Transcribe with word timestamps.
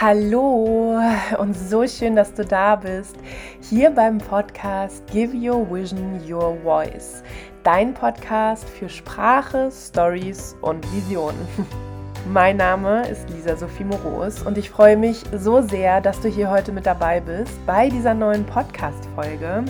Hallo 0.00 0.98
und 1.38 1.54
so 1.54 1.86
schön, 1.86 2.16
dass 2.16 2.34
du 2.34 2.44
da 2.44 2.74
bist. 2.74 3.14
Hier 3.60 3.90
beim 3.90 4.18
Podcast 4.18 5.06
Give 5.06 5.32
Your 5.32 5.70
Vision 5.70 6.20
Your 6.28 6.58
Voice. 6.64 7.22
Dein 7.62 7.94
Podcast 7.94 8.68
für 8.68 8.88
Sprache, 8.88 9.70
Stories 9.70 10.56
und 10.62 10.84
Visionen. 10.92 11.38
Mein 12.32 12.56
Name 12.56 13.06
ist 13.06 13.30
Lisa 13.30 13.56
Sophie 13.56 13.84
Moros 13.84 14.42
und 14.42 14.58
ich 14.58 14.68
freue 14.68 14.96
mich 14.96 15.22
so 15.32 15.62
sehr, 15.62 16.00
dass 16.00 16.20
du 16.20 16.28
hier 16.28 16.50
heute 16.50 16.72
mit 16.72 16.86
dabei 16.86 17.20
bist 17.20 17.64
bei 17.64 17.88
dieser 17.88 18.14
neuen 18.14 18.44
Podcast-Folge. 18.44 19.64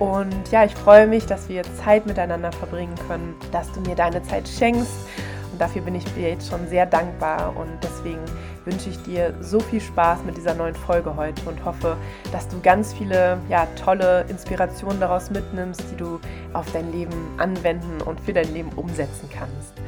Und 0.00 0.50
ja, 0.50 0.64
ich 0.64 0.74
freue 0.74 1.06
mich, 1.06 1.26
dass 1.26 1.48
wir 1.48 1.62
Zeit 1.84 2.06
miteinander 2.06 2.50
verbringen 2.50 2.96
können, 3.06 3.36
dass 3.52 3.70
du 3.70 3.80
mir 3.82 3.94
deine 3.94 4.20
Zeit 4.24 4.48
schenkst. 4.48 4.90
Dafür 5.60 5.82
bin 5.82 5.94
ich 5.94 6.04
dir 6.14 6.30
jetzt 6.30 6.48
schon 6.48 6.66
sehr 6.68 6.86
dankbar 6.86 7.54
und 7.54 7.68
deswegen 7.82 8.24
wünsche 8.64 8.88
ich 8.88 9.02
dir 9.02 9.34
so 9.42 9.60
viel 9.60 9.82
Spaß 9.82 10.24
mit 10.24 10.34
dieser 10.38 10.54
neuen 10.54 10.74
Folge 10.74 11.14
heute 11.16 11.46
und 11.46 11.62
hoffe, 11.66 11.98
dass 12.32 12.48
du 12.48 12.58
ganz 12.62 12.94
viele 12.94 13.36
ja, 13.50 13.66
tolle 13.84 14.24
Inspirationen 14.28 14.98
daraus 15.00 15.30
mitnimmst, 15.30 15.84
die 15.92 15.96
du 15.96 16.18
auf 16.54 16.64
dein 16.72 16.90
Leben 16.90 17.28
anwenden 17.36 18.00
und 18.06 18.18
für 18.20 18.32
dein 18.32 18.50
Leben 18.54 18.70
umsetzen 18.72 19.28
kannst. 19.30 19.79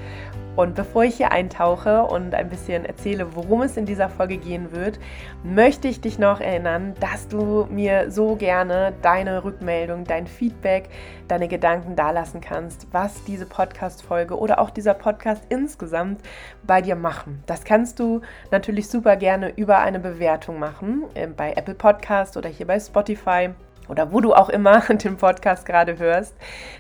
Und 0.55 0.75
bevor 0.75 1.05
ich 1.05 1.17
hier 1.17 1.33
eintauche 1.33 2.03
und 2.03 2.35
ein 2.35 2.51
bisschen 2.51 2.85
erzähle, 2.85 3.35
worum 3.35 3.63
es 3.63 3.79
in 3.79 3.87
dieser 3.87 4.11
Folge 4.11 4.37
gehen 4.37 4.71
wird, 4.73 5.01
möchte 5.43 5.89
ich 5.89 6.03
dich 6.03 6.19
noch 6.19 6.41
erinnern, 6.41 6.93
dass 7.01 7.27
du 7.27 7.67
mir 7.71 8.11
so 8.11 8.37
gerne 8.37 8.93
deine 9.01 9.45
Rückmeldung, 9.45 10.05
dein 10.05 10.27
Feedback, 10.27 10.91
deine 11.27 11.49
Gedanken 11.49 11.97
dalassen 11.97 12.43
kannst, 12.43 12.87
was 12.93 13.25
diese 13.25 13.47
Podcast-Folge 13.47 14.39
oder 14.39 14.59
auch 14.59 14.69
dieser 14.69 14.93
Podcast 14.93 15.43
insgesamt 15.49 16.21
bei 16.65 16.83
dir 16.83 16.97
machen. 16.97 17.43
Das 17.47 17.65
kannst 17.65 17.99
du 17.99 18.21
natürlich 18.51 18.91
super 18.91 19.17
gerne 19.17 19.55
über 19.57 19.79
eine 19.79 20.01
Bewertung 20.01 20.59
machen, 20.59 21.05
äh, 21.15 21.29
bei 21.29 21.55
Apple 21.55 21.75
Podcast 21.75 22.37
oder 22.37 22.51
hier 22.51 22.67
bei 22.67 22.79
Spotify 22.79 23.51
oder 23.89 24.13
wo 24.13 24.21
du 24.21 24.35
auch 24.35 24.49
immer 24.49 24.81
den 24.89 25.17
Podcast 25.17 25.67
gerade 25.67 25.99
hörst. 25.99 26.35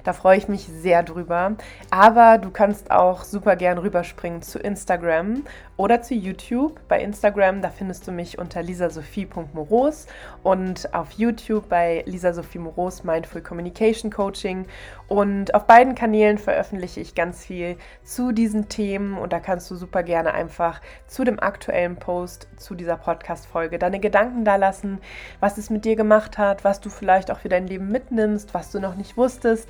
Da 0.05 0.12
freue 0.12 0.39
ich 0.39 0.48
mich 0.48 0.67
sehr 0.67 1.03
drüber. 1.03 1.53
Aber 1.91 2.39
du 2.39 2.50
kannst 2.50 2.91
auch 2.91 3.25
super 3.25 3.56
gern 3.56 3.78
rüberspringen 3.78 4.42
zu 4.42 4.59
Instagram 4.59 5.44
oder 5.77 6.03
zu 6.03 6.14
YouTube. 6.14 6.81
Bei 6.89 7.00
Instagram, 7.00 7.62
da 7.62 7.70
findest 7.70 8.06
du 8.06 8.12
mich 8.12 8.39
unter 8.39 8.62
lisasophie.moros 8.62 10.06
und 10.42 10.94
auf 10.94 11.12
YouTube 11.12 11.69
bei 11.69 12.03
Lisa 12.06 12.33
Sophie 12.33 12.59
Moros 12.59 13.05
Mindful 13.05 13.42
Communication 13.42 14.11
Coaching. 14.11 14.66
Und 15.09 15.55
auf 15.55 15.66
beiden 15.66 15.94
Kanälen 15.94 16.39
veröffentliche 16.39 17.00
ich 17.00 17.14
ganz 17.14 17.44
viel 17.44 17.77
zu 18.03 18.33
diesen 18.33 18.69
Themen 18.69 19.19
und 19.19 19.33
da 19.33 19.41
kannst 19.41 19.70
du 19.70 19.77
super 19.77 20.03
gerne 20.03 20.33
einfach 20.33 20.81
zu 21.06 21.25
dem 21.25 21.39
aktuellen 21.39 21.97
Post 21.97 22.48
zu 22.56 22.75
dieser 22.75 22.97
Podcast-Folge 22.97 23.78
deine 23.78 24.00
Gedanken 24.00 24.44
da 24.44 24.56
lassen, 24.56 25.00
was 25.41 25.59
es 25.59 25.69
mit 25.69 25.84
dir 25.84 25.97
gemacht 25.97 26.39
hat, 26.39 26.64
was 26.64 26.81
du 26.81 26.89
vielleicht 26.93 27.31
auch 27.31 27.39
für 27.39 27.48
dein 27.48 27.67
Leben 27.67 27.89
mitnimmst, 27.89 28.55
was 28.55 28.71
du 28.71 28.81
noch 28.81 28.95
nicht 28.95 29.17
wusstest. 29.17 29.69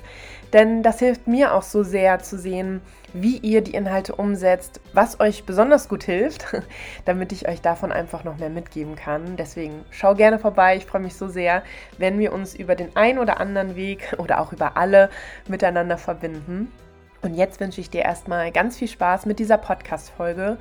Denn 0.53 0.83
das 0.83 0.99
hilft 0.99 1.27
mir 1.27 1.53
auch 1.53 1.63
so 1.63 1.83
sehr 1.83 2.19
zu 2.19 2.37
sehen, 2.37 2.81
wie 3.13 3.37
ihr 3.37 3.61
die 3.61 3.73
Inhalte 3.73 4.15
umsetzt, 4.15 4.81
was 4.93 5.19
euch 5.19 5.45
besonders 5.45 5.87
gut 5.87 6.03
hilft, 6.03 6.45
damit 7.05 7.31
ich 7.31 7.47
euch 7.47 7.61
davon 7.61 7.91
einfach 7.91 8.23
noch 8.23 8.37
mehr 8.37 8.49
mitgeben 8.49 8.95
kann. 8.95 9.35
Deswegen 9.37 9.85
schau 9.91 10.15
gerne 10.15 10.39
vorbei. 10.39 10.75
Ich 10.75 10.85
freue 10.85 11.01
mich 11.01 11.15
so 11.15 11.27
sehr, 11.27 11.63
wenn 11.97 12.19
wir 12.19 12.33
uns 12.33 12.55
über 12.55 12.75
den 12.75 12.95
einen 12.95 13.19
oder 13.19 13.39
anderen 13.39 13.75
Weg 13.75 14.15
oder 14.17 14.39
auch 14.39 14.51
über 14.53 14.77
alle 14.77 15.09
miteinander 15.47 15.97
verbinden. 15.97 16.71
Und 17.21 17.35
jetzt 17.35 17.61
wünsche 17.61 17.79
ich 17.79 17.89
dir 17.89 18.01
erstmal 18.01 18.51
ganz 18.51 18.77
viel 18.77 18.89
Spaß 18.89 19.25
mit 19.25 19.39
dieser 19.39 19.57
Podcast-Folge 19.57 20.57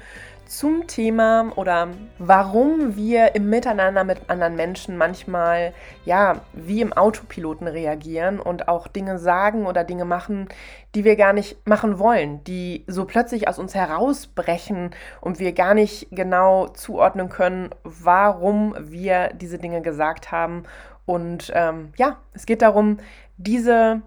zum 0.53 0.87
Thema 0.87 1.51
oder 1.57 1.89
warum 2.19 2.95
wir 2.95 3.35
im 3.35 3.49
Miteinander 3.49 4.05
mit 4.05 4.29
anderen 4.29 4.55
Menschen 4.55 4.99
manchmal 4.99 5.73
ja 6.05 6.43
wie 6.53 6.83
im 6.83 6.93
Autopiloten 6.93 7.67
reagieren 7.67 8.39
und 8.39 8.69
auch 8.69 8.87
Dinge 8.87 9.19
sagen 9.19 9.65
oder 9.65 9.83
Dinge 9.83 10.05
machen, 10.05 10.51
die 10.95 11.05
wir 11.05 11.17
gar 11.17 11.33
nicht 11.33 11.67
machen 11.67 11.99
wollen, 11.99 12.45
die 12.45 12.85
so 12.87 13.07
plötzlich 13.07 13.49
aus 13.49 13.59
uns 13.59 13.75
herausbrechen 13.75 14.91
und 15.23 15.39
wir 15.39 15.53
gar 15.53 15.73
nicht 15.73 16.09
genau 16.11 16.69
zuordnen 16.69 17.31
können, 17.31 17.71
warum 17.83 18.77
wir 18.79 19.31
diese 19.33 19.57
Dinge 19.57 19.81
gesagt 19.81 20.33
haben. 20.33 20.65
Und 21.07 21.51
ähm, 21.55 21.93
ja, 21.97 22.19
es 22.35 22.45
geht 22.45 22.61
darum, 22.61 22.99
diese 23.39 24.03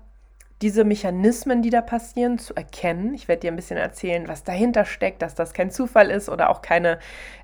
diese 0.62 0.86
Mechanismen, 0.86 1.62
die 1.62 1.70
da 1.70 1.82
passieren, 1.82 2.40
zu 2.40 2.56
erkennen. 2.56 3.14
Ich 3.14 3.28
werde 3.28 3.42
dir 3.42 3.52
ein 3.52 3.58
bisschen 3.58 3.78
erzählen, 3.78 4.30
was 4.30 4.46
dahinter 4.46 4.86
steckt, 4.86 5.22
dass 5.22 5.36
das 5.36 5.54
kein 5.54 5.70
Zufall 5.70 6.10
ist 6.10 6.30
oder 6.30 6.50
auch 6.50 6.62
keine, 6.62 7.00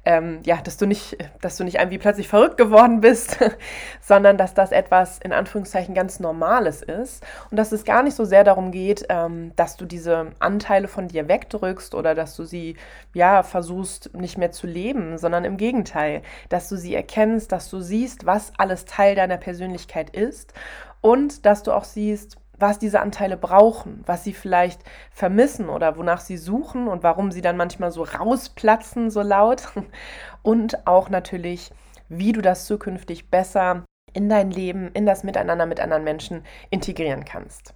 ähm, 0.05 0.39
ja, 0.45 0.61
dass 0.63 0.77
du 0.77 0.85
nicht, 0.85 1.17
dass 1.41 1.57
du 1.57 1.65
nicht 1.65 1.75
irgendwie 1.75 1.97
plötzlich 1.97 2.29
verrückt 2.29 2.55
geworden 2.55 3.01
bist, 3.01 3.37
sondern 4.01 4.37
dass 4.37 4.53
das 4.53 4.71
etwas 4.71 5.19
in 5.19 5.33
Anführungszeichen 5.33 5.93
ganz 5.93 6.21
Normales 6.21 6.81
ist 6.81 7.25
und 7.51 7.57
dass 7.57 7.73
es 7.73 7.83
gar 7.83 8.01
nicht 8.01 8.15
so 8.15 8.23
sehr 8.23 8.45
darum 8.45 8.71
geht, 8.71 9.05
ähm, 9.09 9.51
dass 9.57 9.75
du 9.75 9.85
diese 9.85 10.31
Anteile 10.39 10.87
von 10.87 11.09
dir 11.09 11.27
wegdrückst 11.27 11.93
oder 11.95 12.15
dass 12.15 12.37
du 12.37 12.45
sie, 12.45 12.77
ja, 13.13 13.43
versuchst 13.43 14.15
nicht 14.15 14.37
mehr 14.37 14.51
zu 14.51 14.67
leben, 14.67 15.17
sondern 15.17 15.43
im 15.43 15.57
Gegenteil, 15.57 16.21
dass 16.47 16.69
du 16.69 16.77
sie 16.77 16.95
erkennst, 16.95 17.51
dass 17.51 17.69
du 17.69 17.81
siehst, 17.81 18.25
was 18.25 18.53
alles 18.57 18.85
Teil 18.85 19.15
deiner 19.15 19.37
Persönlichkeit 19.37 20.11
ist 20.11 20.53
und 21.01 21.45
dass 21.45 21.63
du 21.63 21.73
auch 21.73 21.83
siehst, 21.83 22.37
was 22.61 22.79
diese 22.79 22.99
Anteile 22.99 23.37
brauchen, 23.37 24.03
was 24.05 24.23
sie 24.23 24.33
vielleicht 24.33 24.81
vermissen 25.11 25.69
oder 25.69 25.97
wonach 25.97 26.21
sie 26.21 26.37
suchen 26.37 26.87
und 26.87 27.03
warum 27.03 27.31
sie 27.31 27.41
dann 27.41 27.57
manchmal 27.57 27.91
so 27.91 28.03
rausplatzen, 28.03 29.09
so 29.09 29.21
laut. 29.21 29.63
Und 30.43 30.87
auch 30.87 31.09
natürlich, 31.09 31.71
wie 32.09 32.31
du 32.31 32.41
das 32.41 32.65
zukünftig 32.65 33.29
besser 33.29 33.83
in 34.13 34.27
dein 34.27 34.49
Leben, 34.49 34.89
in 34.93 35.05
das 35.05 35.23
Miteinander 35.23 35.67
mit 35.67 35.79
anderen 35.79 36.03
Menschen 36.03 36.43
integrieren 36.71 37.25
kannst. 37.25 37.75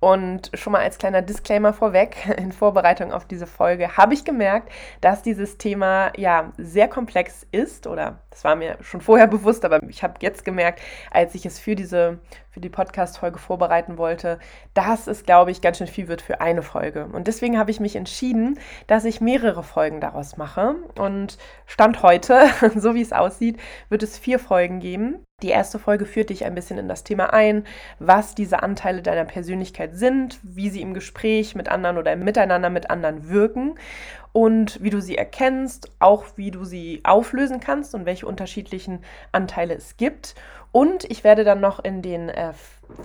Und 0.00 0.50
schon 0.54 0.72
mal 0.72 0.80
als 0.80 0.96
kleiner 0.96 1.20
Disclaimer 1.20 1.74
vorweg, 1.74 2.16
in 2.38 2.52
Vorbereitung 2.52 3.12
auf 3.12 3.26
diese 3.26 3.46
Folge 3.46 3.98
habe 3.98 4.14
ich 4.14 4.24
gemerkt, 4.24 4.72
dass 5.02 5.22
dieses 5.22 5.58
Thema 5.58 6.10
ja 6.16 6.52
sehr 6.56 6.88
komplex 6.88 7.46
ist 7.52 7.86
oder 7.86 8.18
das 8.30 8.42
war 8.42 8.56
mir 8.56 8.78
schon 8.80 9.02
vorher 9.02 9.26
bewusst, 9.28 9.64
aber 9.64 9.82
ich 9.88 10.02
habe 10.02 10.14
jetzt 10.20 10.44
gemerkt, 10.44 10.80
als 11.10 11.34
ich 11.34 11.44
es 11.44 11.58
für 11.58 11.76
diese 11.76 12.18
für 12.50 12.60
die 12.60 12.68
Podcast-Folge 12.68 13.38
vorbereiten 13.38 13.96
wollte, 13.96 14.38
dass 14.74 15.06
es, 15.06 15.24
glaube 15.24 15.50
ich, 15.50 15.60
ganz 15.60 15.78
schön 15.78 15.86
viel 15.86 16.08
wird 16.08 16.20
für 16.20 16.40
eine 16.40 16.62
Folge. 16.62 17.06
Und 17.06 17.28
deswegen 17.28 17.58
habe 17.58 17.70
ich 17.70 17.80
mich 17.80 17.96
entschieden, 17.96 18.58
dass 18.86 19.04
ich 19.04 19.20
mehrere 19.20 19.62
Folgen 19.62 20.00
daraus 20.00 20.36
mache. 20.36 20.74
Und 20.98 21.38
Stand 21.66 22.02
heute, 22.02 22.48
so 22.76 22.94
wie 22.94 23.02
es 23.02 23.12
aussieht, 23.12 23.58
wird 23.88 24.02
es 24.02 24.18
vier 24.18 24.38
Folgen 24.38 24.80
geben. 24.80 25.24
Die 25.42 25.48
erste 25.48 25.78
Folge 25.78 26.04
führt 26.04 26.28
dich 26.28 26.44
ein 26.44 26.54
bisschen 26.54 26.76
in 26.76 26.88
das 26.88 27.02
Thema 27.02 27.32
ein, 27.32 27.64
was 27.98 28.34
diese 28.34 28.62
Anteile 28.62 29.00
deiner 29.00 29.24
Persönlichkeit 29.24 29.96
sind, 29.96 30.38
wie 30.42 30.68
sie 30.68 30.82
im 30.82 30.92
Gespräch 30.92 31.54
mit 31.54 31.70
anderen 31.70 31.96
oder 31.96 32.12
im 32.12 32.24
Miteinander 32.24 32.68
mit 32.68 32.90
anderen 32.90 33.30
wirken 33.30 33.76
und 34.32 34.82
wie 34.82 34.90
du 34.90 35.00
sie 35.00 35.16
erkennst, 35.16 35.90
auch 35.98 36.24
wie 36.36 36.50
du 36.50 36.64
sie 36.64 37.00
auflösen 37.04 37.60
kannst 37.60 37.94
und 37.94 38.06
welche 38.06 38.26
unterschiedlichen 38.26 39.02
Anteile 39.32 39.74
es 39.74 39.96
gibt. 39.96 40.34
Und 40.72 41.04
ich 41.04 41.24
werde 41.24 41.44
dann 41.44 41.60
noch 41.60 41.82
in 41.82 42.02
den 42.02 42.28
äh, 42.28 42.52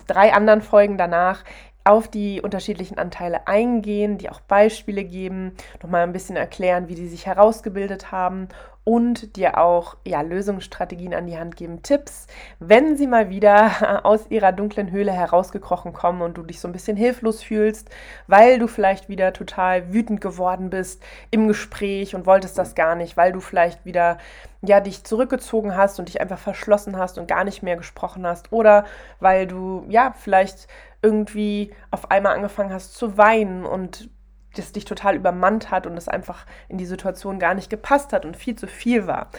drei 0.08 0.34
anderen 0.34 0.62
Folgen 0.62 0.98
danach 0.98 1.44
auf 1.84 2.08
die 2.08 2.42
unterschiedlichen 2.42 2.98
Anteile 2.98 3.48
eingehen, 3.48 4.18
die 4.18 4.30
auch 4.30 4.42
Beispiele 4.42 5.04
geben, 5.04 5.56
nochmal 5.84 6.02
ein 6.02 6.14
bisschen 6.14 6.36
erklären, 6.36 6.88
wie 6.88 6.96
die 6.96 7.08
sich 7.08 7.28
herausgebildet 7.28 8.12
haben 8.12 8.50
und 8.86 9.36
dir 9.36 9.58
auch 9.58 9.98
ja, 10.06 10.22
Lösungsstrategien 10.22 11.16
an 11.16 11.26
die 11.26 11.38
Hand 11.38 11.58
geben, 11.58 11.82
Tipps, 11.82 12.28
wenn 12.60 12.96
sie 12.96 13.08
mal 13.08 13.30
wieder 13.30 14.02
aus 14.06 14.30
ihrer 14.30 14.52
dunklen 14.52 14.92
Höhle 14.92 15.12
herausgekrochen 15.12 15.92
kommen 15.92 16.22
und 16.22 16.38
du 16.38 16.44
dich 16.44 16.62
so 16.62 16.70
ein 16.70 16.72
bisschen 16.72 16.96
hilflos 16.96 17.44
fühlst, 17.44 17.90
weil 18.28 18.60
du 18.60 18.68
vielleicht 18.68 19.10
wieder 19.10 19.34
total 19.34 19.92
wütend 19.92 20.22
geworden 20.22 20.70
bist 20.70 21.04
im 21.32 21.48
Gespräch 21.48 22.16
und 22.16 22.28
wolltest 22.28 22.58
das 22.60 22.76
gar 22.76 22.96
nicht, 22.96 23.18
weil 23.18 23.34
du 23.34 23.42
vielleicht 23.42 23.86
wieder 23.86 24.20
ja 24.62 24.80
dich 24.80 25.04
zurückgezogen 25.04 25.76
hast 25.76 26.00
und 26.00 26.08
dich 26.08 26.22
einfach 26.22 26.40
verschlossen 26.40 26.98
hast 26.98 27.18
und 27.18 27.28
gar 27.28 27.44
nicht 27.44 27.64
mehr 27.64 27.78
gesprochen 27.78 28.26
hast 28.26 28.52
oder 28.52 28.86
weil 29.20 29.48
du 29.48 29.84
ja 29.90 30.14
vielleicht 30.18 30.68
irgendwie 31.02 31.72
auf 31.92 32.12
einmal 32.12 32.36
angefangen 32.36 32.74
hast 32.74 32.96
zu 32.96 33.18
weinen 33.18 33.66
und 33.66 34.10
das 34.58 34.72
dich 34.72 34.86
total 34.86 35.16
übermannt 35.16 35.72
hat 35.72 35.88
und 35.88 35.98
es 35.98 36.08
einfach 36.08 36.46
in 36.68 36.78
die 36.78 36.86
Situation 36.86 37.40
gar 37.40 37.54
nicht 37.54 37.70
gepasst 37.70 38.14
hat 38.14 38.26
und 38.26 38.38
viel 38.38 38.56
zu 38.56 38.68
viel 38.68 39.08
war. 39.08 39.30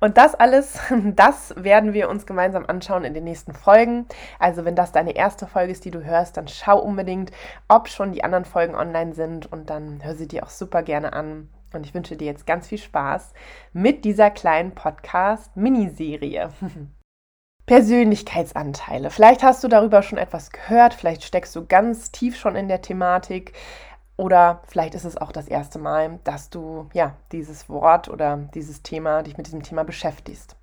Und 0.00 0.16
das 0.16 0.34
alles, 0.34 0.78
das 1.14 1.54
werden 1.56 1.92
wir 1.92 2.08
uns 2.08 2.26
gemeinsam 2.26 2.64
anschauen 2.66 3.04
in 3.04 3.14
den 3.14 3.24
nächsten 3.24 3.52
Folgen. 3.52 4.06
Also 4.38 4.64
wenn 4.64 4.76
das 4.76 4.92
deine 4.92 5.16
erste 5.16 5.46
Folge 5.46 5.72
ist, 5.72 5.84
die 5.84 5.90
du 5.90 6.04
hörst, 6.04 6.36
dann 6.36 6.48
schau 6.48 6.78
unbedingt, 6.78 7.32
ob 7.68 7.88
schon 7.88 8.12
die 8.12 8.24
anderen 8.24 8.44
Folgen 8.44 8.74
online 8.74 9.14
sind 9.14 9.50
und 9.50 9.70
dann 9.70 10.04
hör 10.04 10.14
sie 10.14 10.28
dir 10.28 10.44
auch 10.44 10.50
super 10.50 10.82
gerne 10.82 11.12
an. 11.12 11.48
Und 11.72 11.84
ich 11.84 11.94
wünsche 11.94 12.16
dir 12.16 12.26
jetzt 12.26 12.46
ganz 12.46 12.68
viel 12.68 12.78
Spaß 12.78 13.32
mit 13.72 14.04
dieser 14.04 14.30
kleinen 14.30 14.72
Podcast-Miniserie. 14.72 16.50
Persönlichkeitsanteile. 17.66 19.10
Vielleicht 19.10 19.42
hast 19.42 19.64
du 19.64 19.68
darüber 19.68 20.02
schon 20.02 20.18
etwas 20.18 20.52
gehört, 20.52 20.94
vielleicht 20.94 21.24
steckst 21.24 21.54
du 21.56 21.66
ganz 21.66 22.12
tief 22.12 22.36
schon 22.36 22.54
in 22.54 22.68
der 22.68 22.80
Thematik. 22.80 23.54
Oder 24.16 24.62
vielleicht 24.66 24.94
ist 24.94 25.04
es 25.04 25.16
auch 25.16 25.30
das 25.30 25.46
erste 25.46 25.78
Mal, 25.78 26.18
dass 26.24 26.48
du 26.48 26.88
ja 26.94 27.14
dieses 27.32 27.68
Wort 27.68 28.08
oder 28.08 28.48
dieses 28.54 28.82
Thema, 28.82 29.22
dich 29.22 29.36
mit 29.36 29.46
diesem 29.46 29.62
Thema 29.62 29.84
beschäftigst. 29.84 30.56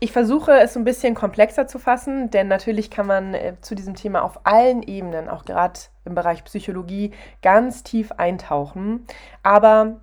Ich 0.00 0.12
versuche 0.12 0.52
es 0.52 0.76
ein 0.76 0.84
bisschen 0.84 1.14
komplexer 1.14 1.66
zu 1.66 1.78
fassen, 1.78 2.30
denn 2.30 2.46
natürlich 2.46 2.90
kann 2.90 3.06
man 3.06 3.34
äh, 3.34 3.54
zu 3.60 3.74
diesem 3.74 3.94
Thema 3.94 4.22
auf 4.22 4.40
allen 4.44 4.82
Ebenen, 4.82 5.28
auch 5.28 5.44
gerade 5.44 5.80
im 6.04 6.14
Bereich 6.14 6.44
Psychologie, 6.44 7.12
ganz 7.42 7.82
tief 7.82 8.12
eintauchen. 8.12 9.06
Aber 9.42 10.00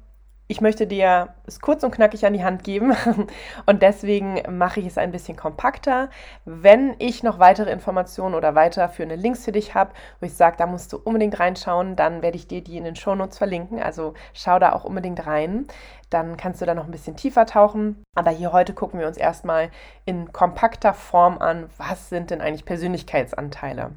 ich 0.51 0.59
möchte 0.59 0.85
dir 0.85 1.29
es 1.45 1.61
kurz 1.61 1.81
und 1.85 1.91
knackig 1.91 2.25
an 2.25 2.33
die 2.33 2.43
Hand 2.43 2.65
geben 2.65 2.93
und 3.67 3.81
deswegen 3.81 4.41
mache 4.57 4.81
ich 4.81 4.85
es 4.85 4.97
ein 4.97 5.13
bisschen 5.13 5.37
kompakter. 5.37 6.09
Wenn 6.43 6.93
ich 6.99 7.23
noch 7.23 7.39
weitere 7.39 7.71
Informationen 7.71 8.35
oder 8.35 8.53
weiterführende 8.53 9.15
Links 9.15 9.45
für 9.45 9.53
dich 9.53 9.75
habe, 9.75 9.93
wo 10.19 10.25
ich 10.25 10.33
sage, 10.33 10.57
da 10.57 10.65
musst 10.65 10.91
du 10.91 10.97
unbedingt 10.97 11.39
reinschauen, 11.39 11.95
dann 11.95 12.21
werde 12.21 12.35
ich 12.35 12.49
dir 12.49 12.61
die 12.61 12.75
in 12.75 12.83
den 12.83 12.97
Shownotes 12.97 13.37
verlinken. 13.37 13.81
Also 13.81 14.13
schau 14.33 14.59
da 14.59 14.73
auch 14.73 14.83
unbedingt 14.83 15.25
rein. 15.25 15.67
Dann 16.09 16.35
kannst 16.35 16.59
du 16.59 16.65
da 16.65 16.75
noch 16.75 16.83
ein 16.83 16.91
bisschen 16.91 17.15
tiefer 17.15 17.45
tauchen. 17.45 18.03
Aber 18.13 18.31
hier 18.31 18.51
heute 18.51 18.73
gucken 18.73 18.99
wir 18.99 19.07
uns 19.07 19.15
erstmal 19.15 19.71
in 20.03 20.33
kompakter 20.33 20.93
Form 20.93 21.37
an, 21.37 21.69
was 21.77 22.09
sind 22.09 22.29
denn 22.29 22.41
eigentlich 22.41 22.65
Persönlichkeitsanteile? 22.65 23.91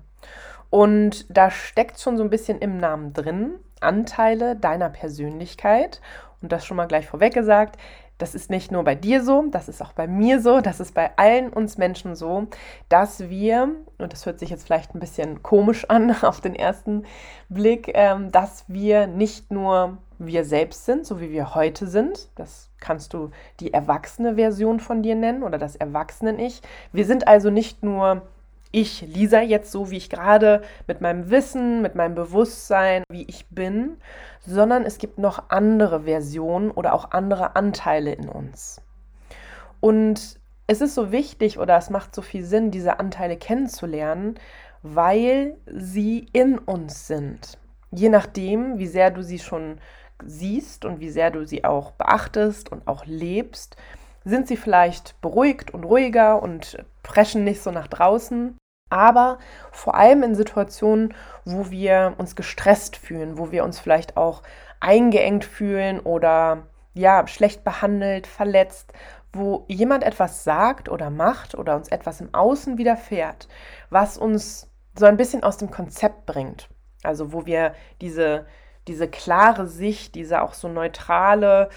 Und 0.71 1.27
da 1.37 1.51
steckt 1.51 1.99
schon 1.99 2.17
so 2.17 2.23
ein 2.23 2.31
bisschen 2.31 2.61
im 2.61 2.79
Namen 2.79 3.13
drin, 3.13 3.59
Anteile 3.85 4.57
deiner 4.57 4.91
Persönlichkeit. 4.91 6.01
Und 6.43 6.53
das 6.53 6.65
schon 6.65 6.77
mal 6.77 6.87
gleich 6.87 7.07
vorweg 7.07 7.35
gesagt. 7.35 7.79
Das 8.19 8.37
ist 8.37 8.49
nicht 8.49 8.71
nur 8.71 8.85
bei 8.85 8.95
dir 8.95 9.25
so, 9.25 9.45
das 9.51 9.69
ist 9.69 9.83
auch 9.83 9.93
bei 9.93 10.07
mir 10.07 10.41
so, 10.41 10.61
das 10.61 10.79
ist 10.79 10.95
bei 10.95 11.11
allen 11.17 11.49
uns 11.49 11.79
Menschen 11.79 12.15
so, 12.15 12.47
dass 12.89 13.29
wir, 13.29 13.71
und 13.99 14.13
das 14.13 14.25
hört 14.25 14.39
sich 14.39 14.51
jetzt 14.51 14.65
vielleicht 14.65 14.95
ein 14.95 15.01
bisschen 15.01 15.43
komisch 15.43 15.85
an 15.91 16.15
auf 16.23 16.41
den 16.41 16.55
ersten 16.55 17.05
Blick, 17.49 17.91
ähm, 17.95 18.31
dass 18.31 18.65
wir 18.69 19.09
nicht 19.09 19.51
nur 19.51 19.99
wir 20.19 20.45
selbst 20.45 20.85
sind, 20.85 21.05
so 21.05 21.21
wie 21.21 21.33
wir 21.33 21.57
heute 21.57 21.89
sind. 21.89 22.29
Das 22.37 22.71
kannst 22.79 23.15
du 23.15 23.31
die 23.59 23.73
erwachsene 23.73 24.37
Version 24.37 24.79
von 24.79 25.03
dir 25.03 25.17
nennen 25.17 25.43
oder 25.43 25.59
das 25.59 25.75
Erwachsenen-Ich. 25.75 26.63
Wir 26.93 27.07
sind 27.07 27.27
also 27.27 27.51
nicht 27.51 27.83
nur 27.83 28.23
ich, 28.75 29.03
Lisa, 29.03 29.41
jetzt 29.41 29.71
so, 29.71 29.91
wie 29.91 29.97
ich 29.97 30.11
gerade 30.11 30.63
mit 30.87 31.01
meinem 31.01 31.31
Wissen, 31.31 31.81
mit 31.81 31.95
meinem 31.95 32.15
Bewusstsein, 32.15 33.05
wie 33.09 33.23
ich 33.23 33.47
bin, 33.49 33.99
sondern 34.41 34.85
es 34.85 34.99
gibt 34.99 35.19
noch 35.19 35.51
andere 35.51 36.03
Versionen 36.03 36.71
oder 36.71 36.93
auch 36.93 37.13
andere 37.13 37.57
Anteile 37.57 38.13
in 38.13 38.29
uns. 38.29 38.81
Und 39.81 40.41
es 40.67 40.81
ist 40.81 40.95
so 40.95 41.13
wichtig 41.13 41.59
oder 41.59 41.77
es 41.77 41.89
macht 41.89 42.15
so 42.15 42.23
viel 42.23 42.45
Sinn, 42.45 42.71
diese 42.71 42.99
Anteile 42.99 43.37
kennenzulernen, 43.37 44.35
weil 44.83 45.57
sie 45.67 46.27
in 46.33 46.59
uns 46.59 47.07
sind. 47.07 47.59
Je 47.93 48.09
nachdem, 48.09 48.79
wie 48.79 48.89
sehr 48.89 49.11
du 49.11 49.23
sie 49.23 49.39
schon 49.39 49.79
siehst 50.25 50.85
und 50.85 51.01
wie 51.01 51.11
sehr 51.11 51.31
du 51.31 51.47
sie 51.47 51.65
auch 51.65 51.93
beachtest 51.93 52.73
und 52.73 52.89
auch 52.89 53.07
lebst, 53.07 53.77
sind 54.25 54.49
sie 54.49 54.57
vielleicht 54.57 55.21
beruhigt 55.21 55.73
und 55.73 55.85
ruhiger 55.85 56.43
und 56.43 56.85
preschen 57.03 57.45
nicht 57.45 57.63
so 57.63 57.71
nach 57.71 57.89
draußen 57.89 58.57
aber 58.95 59.39
vor 59.73 59.97
allem 59.97 60.23
in 60.23 60.35
Situationen, 60.37 61.15
wo 61.45 61.71
wir 61.71 62.15
uns 62.17 62.37
gestresst 62.37 62.97
fühlen, 62.97 63.37
wo 63.37 63.51
wir 63.51 63.65
uns 63.65 63.81
vielleicht 63.81 64.17
auch 64.17 64.43
eingeengt 64.81 65.45
fühlen 65.45 65.99
oder 65.99 66.69
ja, 66.95 67.27
schlecht 67.27 67.65
behandelt, 67.65 68.29
verletzt, 68.29 68.93
wo 69.33 69.65
jemand 69.67 70.05
etwas 70.05 70.45
sagt 70.45 70.89
oder 70.89 71.11
macht 71.11 71.57
oder 71.57 71.75
uns 71.75 71.89
etwas 71.89 72.21
im 72.21 72.33
Außen 72.33 72.79
widerfährt, 72.79 73.49
was 73.91 74.17
uns 74.17 74.71
so 74.97 75.07
ein 75.07 75.17
bisschen 75.17 75.43
aus 75.43 75.57
dem 75.57 75.73
Konzept 75.73 76.25
bringt. 76.25 76.69
Also 77.03 77.33
wo 77.33 77.45
wir 77.45 77.75
diese, 78.01 78.47
diese 78.87 79.09
klare 79.09 79.67
Sicht, 79.67 80.15
diese 80.15 80.41
auch 80.41 80.55
so 80.55 80.69
neutrale 80.69 81.69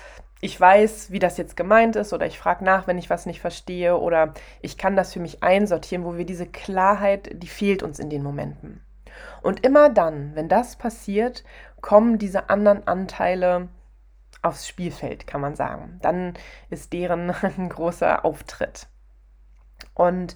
ich 0.42 0.60
weiß, 0.60 1.12
wie 1.12 1.20
das 1.20 1.38
jetzt 1.38 1.58
gemeint 1.58 1.96
ist 1.96 2.14
oder 2.14 2.26
ich 2.26 2.38
frage 2.38 2.64
nach, 2.64 2.88
wenn 2.88 2.98
ich 2.98 3.10
was 3.10 3.26
nicht 3.26 3.42
verstehe 3.42 3.98
oder 3.98 4.34
ich 4.62 4.78
kann 4.78 4.96
das 4.96 5.14
für 5.14 5.20
mich 5.20 5.44
einsortieren, 5.44 6.06
wo 6.06 6.18
wir 6.18 6.26
diese 6.26 6.48
Klarheit, 6.48 7.30
die 7.34 7.48
fehlt 7.48 7.84
uns 7.84 8.00
in 8.00 8.10
den 8.10 8.24
Momenten. 8.24 8.82
Und 9.42 9.66
immer 9.66 9.90
dann, 9.90 10.36
wenn 10.36 10.50
das 10.50 10.76
passiert, 10.76 11.44
kommen 11.82 12.18
diese 12.18 12.50
anderen 12.50 12.88
Anteile 12.88 13.70
aufs 14.42 14.68
Spielfeld, 14.68 15.26
kann 15.26 15.42
man 15.42 15.56
sagen. 15.56 16.00
Dann 16.02 16.34
ist 16.70 16.94
deren 16.94 17.32
ein 17.42 17.70
großer 17.70 18.24
Auftritt. 18.24 18.88
Und 19.94 20.36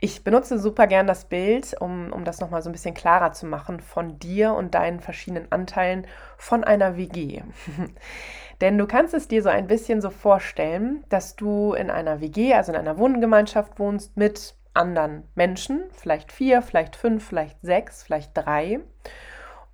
ich 0.00 0.24
benutze 0.24 0.58
super 0.58 0.86
gern 0.86 1.06
das 1.06 1.26
Bild, 1.26 1.80
um, 1.80 2.12
um 2.12 2.24
das 2.24 2.40
nochmal 2.40 2.62
so 2.62 2.68
ein 2.68 2.72
bisschen 2.72 2.94
klarer 2.94 3.32
zu 3.32 3.46
machen, 3.46 3.80
von 3.80 4.18
dir 4.18 4.52
und 4.52 4.74
deinen 4.74 5.00
verschiedenen 5.00 5.50
Anteilen 5.50 6.06
von 6.36 6.64
einer 6.64 6.96
WG. 6.96 7.42
Denn 8.60 8.78
du 8.78 8.86
kannst 8.86 9.14
es 9.14 9.28
dir 9.28 9.42
so 9.42 9.48
ein 9.48 9.66
bisschen 9.66 10.00
so 10.00 10.10
vorstellen, 10.10 11.04
dass 11.08 11.36
du 11.36 11.74
in 11.74 11.90
einer 11.90 12.20
WG, 12.20 12.54
also 12.54 12.72
in 12.72 12.78
einer 12.78 12.98
Wohngemeinschaft 12.98 13.78
wohnst 13.78 14.16
mit 14.16 14.54
anderen 14.74 15.24
Menschen, 15.34 15.84
vielleicht 15.92 16.32
vier, 16.32 16.62
vielleicht 16.62 16.96
fünf, 16.96 17.26
vielleicht 17.26 17.58
sechs, 17.62 18.02
vielleicht 18.02 18.30
drei. 18.34 18.80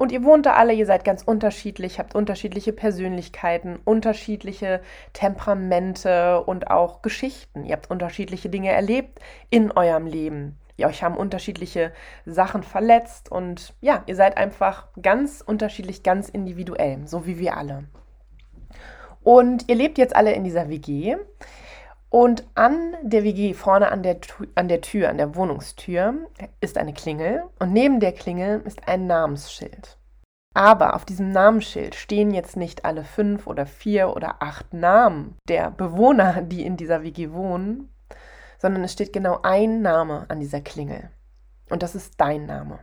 Und 0.01 0.13
ihr 0.13 0.25
wohnt 0.25 0.47
da 0.47 0.55
alle, 0.55 0.73
ihr 0.73 0.87
seid 0.87 1.05
ganz 1.05 1.23
unterschiedlich, 1.23 1.99
habt 1.99 2.15
unterschiedliche 2.15 2.73
Persönlichkeiten, 2.73 3.79
unterschiedliche 3.85 4.81
Temperamente 5.13 6.43
und 6.43 6.71
auch 6.71 7.03
Geschichten. 7.03 7.65
Ihr 7.65 7.75
habt 7.75 7.91
unterschiedliche 7.91 8.49
Dinge 8.49 8.73
erlebt 8.73 9.19
in 9.51 9.73
eurem 9.73 10.07
Leben. 10.07 10.59
Ja, 10.79 10.89
euch 10.89 11.03
haben 11.03 11.19
unterschiedliche 11.19 11.93
Sachen 12.25 12.63
verletzt 12.63 13.31
und 13.31 13.75
ja, 13.83 14.03
ihr 14.07 14.17
seid 14.17 14.39
einfach 14.39 14.89
ganz 15.03 15.43
unterschiedlich, 15.47 16.03
ganz 16.03 16.31
individuell, 16.31 17.07
so 17.07 17.27
wie 17.27 17.39
wir 17.39 17.59
alle. 17.59 17.85
Und 19.23 19.69
ihr 19.69 19.75
lebt 19.75 19.99
jetzt 19.99 20.17
alle 20.17 20.33
in 20.33 20.45
dieser 20.45 20.69
WG. 20.69 21.17
Und 22.09 22.45
an 22.55 22.97
der 23.03 23.23
WG, 23.23 23.55
vorne 23.55 23.93
an 23.93 24.03
der, 24.03 24.19
an 24.57 24.69
der 24.69 24.81
Tür, 24.81 25.09
an 25.09 25.19
der 25.19 25.37
Wohnungstür, 25.37 26.15
ist 26.61 26.77
eine 26.77 26.93
Klingel. 26.93 27.45
Und 27.59 27.73
neben 27.73 28.01
der 28.01 28.13
Klingel 28.13 28.63
ist 28.65 28.89
ein 28.89 29.07
Namensschild. 29.07 29.97
Aber 30.53 30.97
auf 30.97 31.05
diesem 31.05 31.31
Namensschild 31.31 31.95
stehen 31.95 32.33
jetzt 32.33 32.57
nicht 32.57 32.85
alle 32.85 33.05
fünf 33.05 33.47
oder 33.47 33.67
vier 33.67 34.17
oder 34.17 34.43
acht 34.43 34.75
Namen 34.75 35.37
der 35.49 35.71
Bewohner, 35.71 36.43
die 36.43 36.67
in 36.67 36.77
dieser 36.77 37.05
WG 37.05 37.31
wohnen, 37.31 37.89
sondern 38.59 38.83
es 38.83 38.93
steht 38.93 39.13
genau 39.13 39.39
ein 39.43 39.81
Name 39.81 40.27
an 40.29 40.41
dieser 40.41 40.61
Klingel. 40.61 41.11
Und 41.71 41.85
das 41.85 41.95
ist 41.95 42.15
dein 42.19 42.47
Name. 42.47 42.81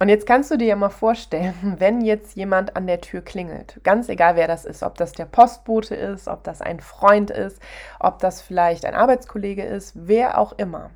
Und 0.00 0.08
jetzt 0.08 0.26
kannst 0.26 0.50
du 0.50 0.56
dir 0.56 0.68
ja 0.68 0.76
mal 0.76 0.90
vorstellen, 0.90 1.54
wenn 1.78 2.00
jetzt 2.00 2.36
jemand 2.36 2.76
an 2.76 2.86
der 2.86 3.00
Tür 3.00 3.20
klingelt, 3.22 3.80
ganz 3.82 4.08
egal 4.08 4.36
wer 4.36 4.46
das 4.46 4.64
ist, 4.64 4.82
ob 4.82 4.96
das 4.96 5.12
der 5.12 5.26
Postbote 5.26 5.94
ist, 5.94 6.28
ob 6.28 6.44
das 6.44 6.60
ein 6.60 6.80
Freund 6.80 7.30
ist, 7.30 7.60
ob 7.98 8.20
das 8.20 8.40
vielleicht 8.40 8.84
ein 8.84 8.94
Arbeitskollege 8.94 9.64
ist, 9.64 9.92
wer 9.96 10.38
auch 10.38 10.52
immer, 10.52 10.90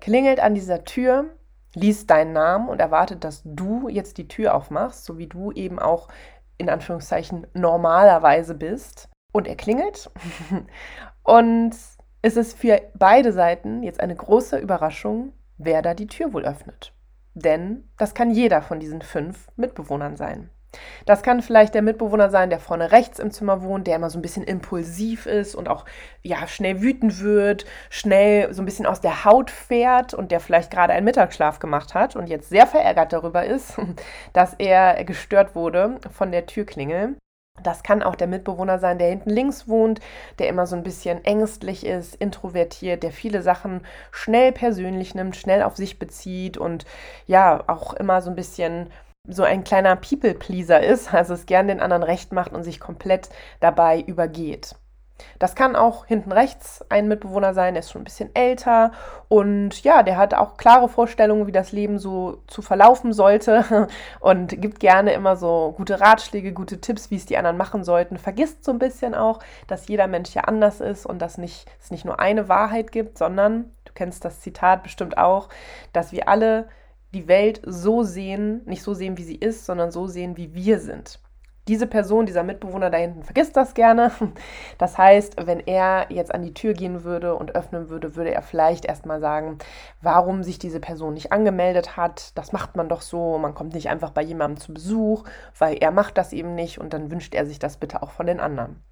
klingelt 0.00 0.40
an 0.40 0.54
dieser 0.54 0.84
Tür, 0.84 1.26
liest 1.74 2.10
deinen 2.10 2.32
Namen 2.32 2.68
und 2.68 2.80
erwartet, 2.80 3.24
dass 3.24 3.42
du 3.44 3.88
jetzt 3.88 4.18
die 4.18 4.28
Tür 4.28 4.54
aufmachst, 4.54 5.04
so 5.04 5.18
wie 5.18 5.26
du 5.26 5.52
eben 5.52 5.78
auch 5.78 6.08
in 6.56 6.68
Anführungszeichen 6.68 7.46
normalerweise 7.54 8.54
bist. 8.54 9.08
Und 9.32 9.46
er 9.46 9.56
klingelt. 9.56 10.10
und 11.22 11.74
es 12.22 12.36
ist 12.36 12.58
für 12.58 12.80
beide 12.94 13.32
Seiten 13.32 13.82
jetzt 13.82 14.00
eine 14.00 14.16
große 14.16 14.58
Überraschung, 14.58 15.32
wer 15.58 15.82
da 15.82 15.94
die 15.94 16.06
Tür 16.06 16.32
wohl 16.32 16.44
öffnet. 16.44 16.92
Denn 17.38 17.88
das 17.96 18.14
kann 18.14 18.30
jeder 18.30 18.62
von 18.62 18.80
diesen 18.80 19.02
fünf 19.02 19.48
Mitbewohnern 19.56 20.16
sein. 20.16 20.50
Das 21.06 21.22
kann 21.22 21.40
vielleicht 21.40 21.74
der 21.74 21.82
Mitbewohner 21.82 22.28
sein, 22.28 22.50
der 22.50 22.60
vorne 22.60 22.92
rechts 22.92 23.18
im 23.18 23.30
Zimmer 23.30 23.62
wohnt, 23.62 23.86
der 23.86 23.96
immer 23.96 24.10
so 24.10 24.18
ein 24.18 24.22
bisschen 24.22 24.44
impulsiv 24.44 25.24
ist 25.24 25.54
und 25.54 25.68
auch 25.68 25.86
ja 26.22 26.46
schnell 26.46 26.82
wütend 26.82 27.20
wird, 27.20 27.64
schnell 27.88 28.52
so 28.52 28.60
ein 28.60 28.66
bisschen 28.66 28.84
aus 28.84 29.00
der 29.00 29.24
Haut 29.24 29.50
fährt 29.50 30.12
und 30.12 30.30
der 30.30 30.40
vielleicht 30.40 30.70
gerade 30.70 30.92
einen 30.92 31.06
Mittagsschlaf 31.06 31.58
gemacht 31.58 31.94
hat 31.94 32.16
und 32.16 32.28
jetzt 32.28 32.50
sehr 32.50 32.66
verärgert 32.66 33.14
darüber 33.14 33.46
ist, 33.46 33.78
dass 34.34 34.54
er 34.58 35.02
gestört 35.04 35.54
wurde 35.54 35.98
von 36.10 36.32
der 36.32 36.44
Türklingel. 36.44 37.16
Das 37.62 37.82
kann 37.82 38.02
auch 38.02 38.14
der 38.14 38.26
Mitbewohner 38.26 38.78
sein, 38.78 38.98
der 38.98 39.08
hinten 39.08 39.30
links 39.30 39.68
wohnt, 39.68 40.00
der 40.38 40.48
immer 40.48 40.66
so 40.66 40.76
ein 40.76 40.82
bisschen 40.82 41.24
ängstlich 41.24 41.84
ist, 41.86 42.14
introvertiert, 42.16 43.02
der 43.02 43.12
viele 43.12 43.42
Sachen 43.42 43.82
schnell 44.10 44.52
persönlich 44.52 45.14
nimmt, 45.14 45.36
schnell 45.36 45.62
auf 45.62 45.76
sich 45.76 45.98
bezieht 45.98 46.56
und 46.58 46.84
ja, 47.26 47.62
auch 47.66 47.94
immer 47.94 48.22
so 48.22 48.30
ein 48.30 48.36
bisschen 48.36 48.90
so 49.26 49.42
ein 49.42 49.64
kleiner 49.64 49.96
People-Pleaser 49.96 50.82
ist, 50.82 51.12
also 51.14 51.34
es 51.34 51.46
gern 51.46 51.68
den 51.68 51.80
anderen 51.80 52.02
recht 52.02 52.32
macht 52.32 52.52
und 52.52 52.64
sich 52.64 52.80
komplett 52.80 53.28
dabei 53.60 54.00
übergeht. 54.00 54.74
Das 55.38 55.54
kann 55.54 55.76
auch 55.76 56.06
hinten 56.06 56.32
rechts 56.32 56.84
ein 56.88 57.08
Mitbewohner 57.08 57.54
sein, 57.54 57.74
der 57.74 57.80
ist 57.80 57.90
schon 57.90 58.02
ein 58.02 58.04
bisschen 58.04 58.34
älter. 58.34 58.92
Und 59.28 59.82
ja, 59.82 60.02
der 60.02 60.16
hat 60.16 60.34
auch 60.34 60.56
klare 60.56 60.88
Vorstellungen, 60.88 61.46
wie 61.46 61.52
das 61.52 61.72
Leben 61.72 61.98
so 61.98 62.42
zu 62.46 62.62
verlaufen 62.62 63.12
sollte. 63.12 63.88
Und 64.20 64.60
gibt 64.60 64.80
gerne 64.80 65.12
immer 65.12 65.36
so 65.36 65.74
gute 65.76 66.00
Ratschläge, 66.00 66.52
gute 66.52 66.80
Tipps, 66.80 67.10
wie 67.10 67.16
es 67.16 67.26
die 67.26 67.36
anderen 67.36 67.56
machen 67.56 67.84
sollten. 67.84 68.16
Vergisst 68.18 68.64
so 68.64 68.72
ein 68.72 68.78
bisschen 68.78 69.14
auch, 69.14 69.40
dass 69.66 69.88
jeder 69.88 70.06
Mensch 70.06 70.34
ja 70.34 70.42
anders 70.42 70.80
ist 70.80 71.06
und 71.06 71.20
dass 71.20 71.38
nicht, 71.38 71.66
es 71.80 71.90
nicht 71.90 72.04
nur 72.04 72.20
eine 72.20 72.48
Wahrheit 72.48 72.92
gibt, 72.92 73.18
sondern, 73.18 73.72
du 73.84 73.92
kennst 73.94 74.24
das 74.24 74.40
Zitat 74.40 74.82
bestimmt 74.82 75.18
auch, 75.18 75.48
dass 75.92 76.12
wir 76.12 76.28
alle 76.28 76.68
die 77.14 77.26
Welt 77.26 77.62
so 77.64 78.02
sehen, 78.02 78.62
nicht 78.66 78.82
so 78.82 78.94
sehen, 78.94 79.16
wie 79.16 79.24
sie 79.24 79.36
ist, 79.36 79.64
sondern 79.66 79.90
so 79.90 80.06
sehen, 80.06 80.36
wie 80.36 80.54
wir 80.54 80.78
sind 80.78 81.20
diese 81.68 81.86
Person, 81.86 82.26
dieser 82.26 82.42
Mitbewohner 82.42 82.90
da 82.90 82.98
hinten 82.98 83.22
vergisst 83.22 83.56
das 83.56 83.74
gerne. 83.74 84.10
Das 84.78 84.96
heißt, 84.96 85.46
wenn 85.46 85.60
er 85.60 86.06
jetzt 86.08 86.32
an 86.32 86.42
die 86.42 86.54
Tür 86.54 86.72
gehen 86.72 87.02
würde 87.04 87.34
und 87.34 87.54
öffnen 87.54 87.88
würde, 87.88 88.16
würde 88.16 88.32
er 88.32 88.42
vielleicht 88.42 88.84
erstmal 88.84 89.20
sagen, 89.20 89.58
warum 90.00 90.42
sich 90.42 90.58
diese 90.58 90.80
Person 90.80 91.14
nicht 91.14 91.32
angemeldet 91.32 91.96
hat. 91.96 92.36
Das 92.36 92.52
macht 92.52 92.76
man 92.76 92.88
doch 92.88 93.02
so. 93.02 93.38
Man 93.38 93.54
kommt 93.54 93.74
nicht 93.74 93.88
einfach 93.88 94.10
bei 94.10 94.22
jemandem 94.22 94.60
zu 94.60 94.72
Besuch, 94.72 95.24
weil 95.58 95.76
er 95.78 95.90
macht 95.90 96.16
das 96.16 96.32
eben 96.32 96.54
nicht 96.54 96.78
und 96.78 96.92
dann 96.92 97.10
wünscht 97.10 97.34
er 97.34 97.46
sich 97.46 97.58
das 97.58 97.76
bitte 97.76 98.02
auch 98.02 98.10
von 98.10 98.26
den 98.26 98.40
anderen. 98.40 98.82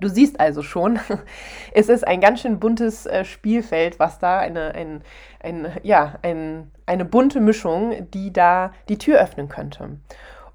Du 0.00 0.08
siehst 0.08 0.40
also 0.40 0.62
schon, 0.62 0.98
es 1.72 1.88
ist 1.88 2.06
ein 2.06 2.20
ganz 2.20 2.40
schön 2.40 2.60
buntes 2.60 3.06
äh, 3.06 3.24
Spielfeld, 3.24 3.98
was 3.98 4.18
da 4.18 4.38
eine, 4.38 4.74
ein, 4.74 5.02
ein, 5.40 5.72
ja, 5.82 6.14
ein, 6.22 6.70
eine 6.84 7.04
bunte 7.04 7.40
Mischung, 7.40 8.10
die 8.12 8.32
da 8.32 8.72
die 8.88 8.98
Tür 8.98 9.20
öffnen 9.20 9.48
könnte. 9.48 9.98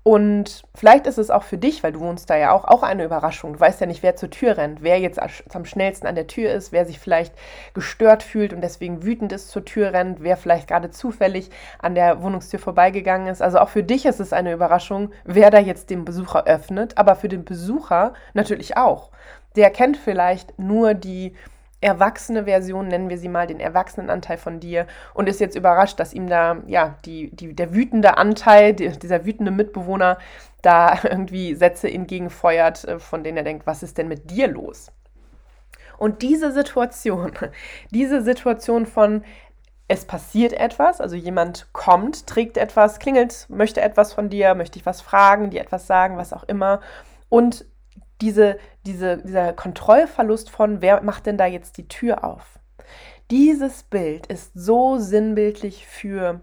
Und 0.04 0.64
vielleicht 0.74 1.06
ist 1.06 1.20
es 1.20 1.30
auch 1.30 1.44
für 1.44 1.60
dich, 1.60 1.84
weil 1.84 1.92
du 1.92 2.00
wohnst 2.00 2.28
da 2.32 2.36
ja 2.36 2.52
auch, 2.52 2.66
auch 2.66 2.82
eine 2.82 3.04
Überraschung. 3.04 3.54
Du 3.54 3.60
weißt 3.60 3.82
ja 3.82 3.86
nicht, 3.86 4.02
wer 4.02 4.16
zur 4.16 4.32
Tür 4.32 4.58
rennt, 4.58 4.82
wer 4.82 5.00
jetzt 5.00 5.20
am 5.54 5.66
schnellsten 5.66 6.08
an 6.08 6.16
der 6.16 6.26
Tür 6.26 6.52
ist, 6.52 6.72
wer 6.72 6.88
sich 6.88 6.98
vielleicht 6.98 7.36
gestört 7.76 8.24
fühlt 8.24 8.52
und 8.52 8.62
deswegen 8.62 9.04
wütend 9.04 9.32
ist 9.32 9.52
zur 9.52 9.64
Tür 9.64 9.94
rennt, 9.94 10.24
wer 10.24 10.38
vielleicht 10.38 10.68
gerade 10.68 10.90
zufällig 10.90 11.52
an 11.78 11.94
der 11.94 12.24
Wohnungstür 12.24 12.60
vorbeigegangen 12.60 13.28
ist. 13.28 13.44
Also 13.44 13.60
auch 13.60 13.70
für 13.70 13.84
dich 13.84 14.08
ist 14.08 14.20
es 14.20 14.34
eine 14.34 14.54
Überraschung, 14.54 15.12
wer 15.24 15.52
da 15.52 15.60
jetzt 15.60 15.92
den 15.92 16.04
Besucher 16.04 16.46
öffnet, 16.48 16.98
aber 16.98 17.16
für 17.16 17.30
den 17.30 17.46
Besucher 17.46 18.14
natürlich 18.34 18.78
auch. 18.78 19.12
Der 19.56 19.70
kennt 19.70 19.98
vielleicht 19.98 20.58
nur 20.58 20.96
die 20.96 21.36
erwachsene 21.82 22.46
Version, 22.46 22.88
nennen 22.88 23.10
wir 23.10 23.18
sie 23.18 23.28
mal, 23.28 23.48
den 23.48 23.60
Erwachsenenanteil 23.60 24.38
von 24.38 24.60
dir 24.60 24.86
und 25.14 25.28
ist 25.28 25.40
jetzt 25.40 25.56
überrascht, 25.56 26.00
dass 26.00 26.14
ihm 26.14 26.28
da, 26.28 26.58
ja, 26.68 26.96
die, 27.06 27.36
die, 27.36 27.54
der 27.54 27.74
wütende 27.74 28.18
Anteil, 28.18 28.74
die, 28.74 28.90
dieser 28.90 29.26
wütende 29.26 29.52
Mitbewohner 29.52 30.18
da 30.62 31.00
irgendwie 31.04 31.56
Sätze 31.56 31.92
entgegenfeuert, 31.92 32.86
äh, 32.86 33.00
von 33.00 33.24
denen 33.24 33.38
er 33.38 33.44
denkt, 33.44 33.68
was 33.68 33.84
ist 33.84 33.98
denn 33.98 34.08
mit 34.08 34.30
dir 34.30 34.48
los? 34.48 34.92
Und 35.98 36.22
diese 36.22 36.52
Situation, 36.52 37.32
diese 37.92 38.22
Situation 38.22 38.86
von, 38.86 39.24
es 39.88 40.06
passiert 40.06 40.54
etwas, 40.54 41.02
also 41.02 41.16
jemand 41.16 41.68
kommt, 41.74 42.26
trägt 42.28 42.58
etwas, 42.58 43.00
klingelt, 43.00 43.48
möchte 43.50 43.82
etwas 43.82 44.14
von 44.14 44.30
dir, 44.30 44.56
möchte 44.56 44.80
ich 44.80 44.86
was 44.86 45.02
fragen, 45.02 45.50
dir 45.50 45.62
etwas 45.62 45.86
sagen, 45.86 46.16
was 46.16 46.32
auch 46.32 46.44
immer. 46.44 46.80
Und 47.28 47.66
diese, 48.22 48.58
diese, 48.86 49.18
dieser 49.18 49.54
Kontrollverlust 49.54 50.50
von, 50.50 50.82
wer 50.82 51.02
macht 51.02 51.26
denn 51.26 51.38
da 51.38 51.46
jetzt 51.46 51.78
die 51.78 51.88
Tür 51.88 52.24
auf? 52.24 52.60
Dieses 53.30 53.84
Bild 53.84 54.28
ist 54.28 54.52
so 54.54 54.98
sinnbildlich 54.98 55.88
für 55.88 56.42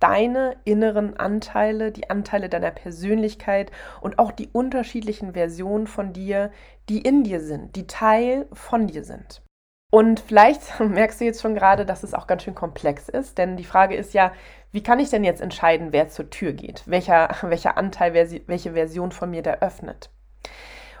deine 0.00 0.56
inneren 0.64 1.16
Anteile, 1.16 1.90
die 1.90 2.10
Anteile 2.10 2.48
deiner 2.48 2.70
Persönlichkeit 2.70 3.70
und 4.00 4.18
auch 4.18 4.32
die 4.32 4.48
unterschiedlichen 4.48 5.32
Versionen 5.32 5.86
von 5.86 6.12
dir, 6.12 6.50
die 6.88 7.00
in 7.00 7.24
dir 7.24 7.40
sind, 7.40 7.76
die 7.76 7.86
Teil 7.86 8.46
von 8.52 8.86
dir 8.86 9.04
sind. 9.04 9.42
Und 9.90 10.20
vielleicht 10.20 10.80
merkst 10.80 11.20
du 11.20 11.24
jetzt 11.24 11.40
schon 11.40 11.54
gerade, 11.54 11.86
dass 11.86 12.02
es 12.02 12.12
auch 12.12 12.26
ganz 12.26 12.42
schön 12.42 12.54
komplex 12.54 13.08
ist, 13.08 13.38
denn 13.38 13.56
die 13.56 13.64
Frage 13.64 13.96
ist 13.96 14.12
ja, 14.12 14.32
wie 14.72 14.82
kann 14.82 15.00
ich 15.00 15.10
denn 15.10 15.24
jetzt 15.24 15.40
entscheiden, 15.40 15.92
wer 15.92 16.08
zur 16.08 16.28
Tür 16.28 16.52
geht? 16.52 16.82
Welcher, 16.86 17.34
welcher 17.42 17.78
Anteil, 17.78 18.12
welche 18.14 18.72
Version 18.72 19.12
von 19.12 19.30
mir 19.30 19.42
der 19.42 19.62
öffnet? 19.62 20.10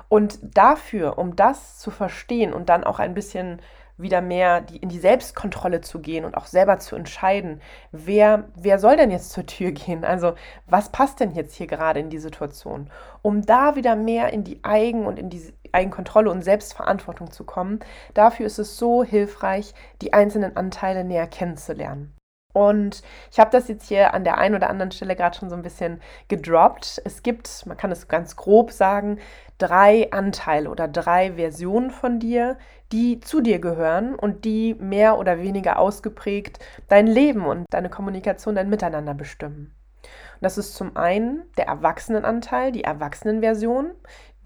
Und 0.08 0.38
dafür, 0.42 1.18
um 1.18 1.36
das 1.36 1.78
zu 1.78 1.90
verstehen 1.90 2.52
und 2.52 2.68
dann 2.68 2.84
auch 2.84 2.98
ein 2.98 3.14
bisschen 3.14 3.60
wieder 3.98 4.20
mehr 4.20 4.60
die, 4.60 4.76
in 4.76 4.88
die 4.88 4.98
Selbstkontrolle 4.98 5.80
zu 5.80 6.00
gehen 6.00 6.24
und 6.24 6.36
auch 6.36 6.46
selber 6.46 6.78
zu 6.78 6.96
entscheiden, 6.96 7.60
wer, 7.92 8.48
wer 8.54 8.78
soll 8.78 8.96
denn 8.96 9.10
jetzt 9.10 9.30
zur 9.30 9.46
Tür 9.46 9.72
gehen? 9.72 10.04
Also 10.04 10.34
was 10.66 10.90
passt 10.90 11.20
denn 11.20 11.32
jetzt 11.32 11.54
hier 11.54 11.66
gerade 11.66 12.00
in 12.00 12.10
die 12.10 12.18
Situation? 12.18 12.90
Um 13.22 13.42
da 13.42 13.74
wieder 13.74 13.96
mehr 13.96 14.32
in 14.32 14.44
die 14.44 14.62
Eigen- 14.64 15.06
und 15.06 15.18
in 15.18 15.30
die 15.30 15.52
Eigenkontrolle 15.72 16.30
und 16.30 16.42
Selbstverantwortung 16.42 17.30
zu 17.30 17.44
kommen, 17.44 17.80
dafür 18.14 18.46
ist 18.46 18.58
es 18.58 18.76
so 18.76 19.02
hilfreich, 19.02 19.74
die 20.02 20.12
einzelnen 20.12 20.56
Anteile 20.56 21.04
näher 21.04 21.26
kennenzulernen. 21.26 22.15
Und 22.56 23.02
ich 23.30 23.38
habe 23.38 23.50
das 23.50 23.68
jetzt 23.68 23.86
hier 23.86 24.14
an 24.14 24.24
der 24.24 24.38
einen 24.38 24.54
oder 24.54 24.70
anderen 24.70 24.90
Stelle 24.90 25.14
gerade 25.14 25.36
schon 25.36 25.50
so 25.50 25.56
ein 25.56 25.62
bisschen 25.62 26.00
gedroppt. 26.28 27.02
Es 27.04 27.22
gibt, 27.22 27.66
man 27.66 27.76
kann 27.76 27.92
es 27.92 28.08
ganz 28.08 28.34
grob 28.34 28.72
sagen, 28.72 29.18
drei 29.58 30.10
Anteile 30.10 30.70
oder 30.70 30.88
drei 30.88 31.34
Versionen 31.34 31.90
von 31.90 32.18
dir, 32.18 32.56
die 32.92 33.20
zu 33.20 33.42
dir 33.42 33.58
gehören 33.58 34.14
und 34.14 34.46
die 34.46 34.72
mehr 34.72 35.18
oder 35.18 35.38
weniger 35.38 35.78
ausgeprägt 35.78 36.58
dein 36.88 37.06
Leben 37.06 37.44
und 37.44 37.66
deine 37.68 37.90
Kommunikation, 37.90 38.54
dein 38.54 38.70
Miteinander 38.70 39.12
bestimmen. 39.12 39.74
Und 40.02 40.40
das 40.40 40.56
ist 40.56 40.76
zum 40.76 40.96
einen 40.96 41.42
der 41.58 41.66
Erwachsenenanteil, 41.66 42.72
die 42.72 42.84
Erwachsenenversion, 42.84 43.90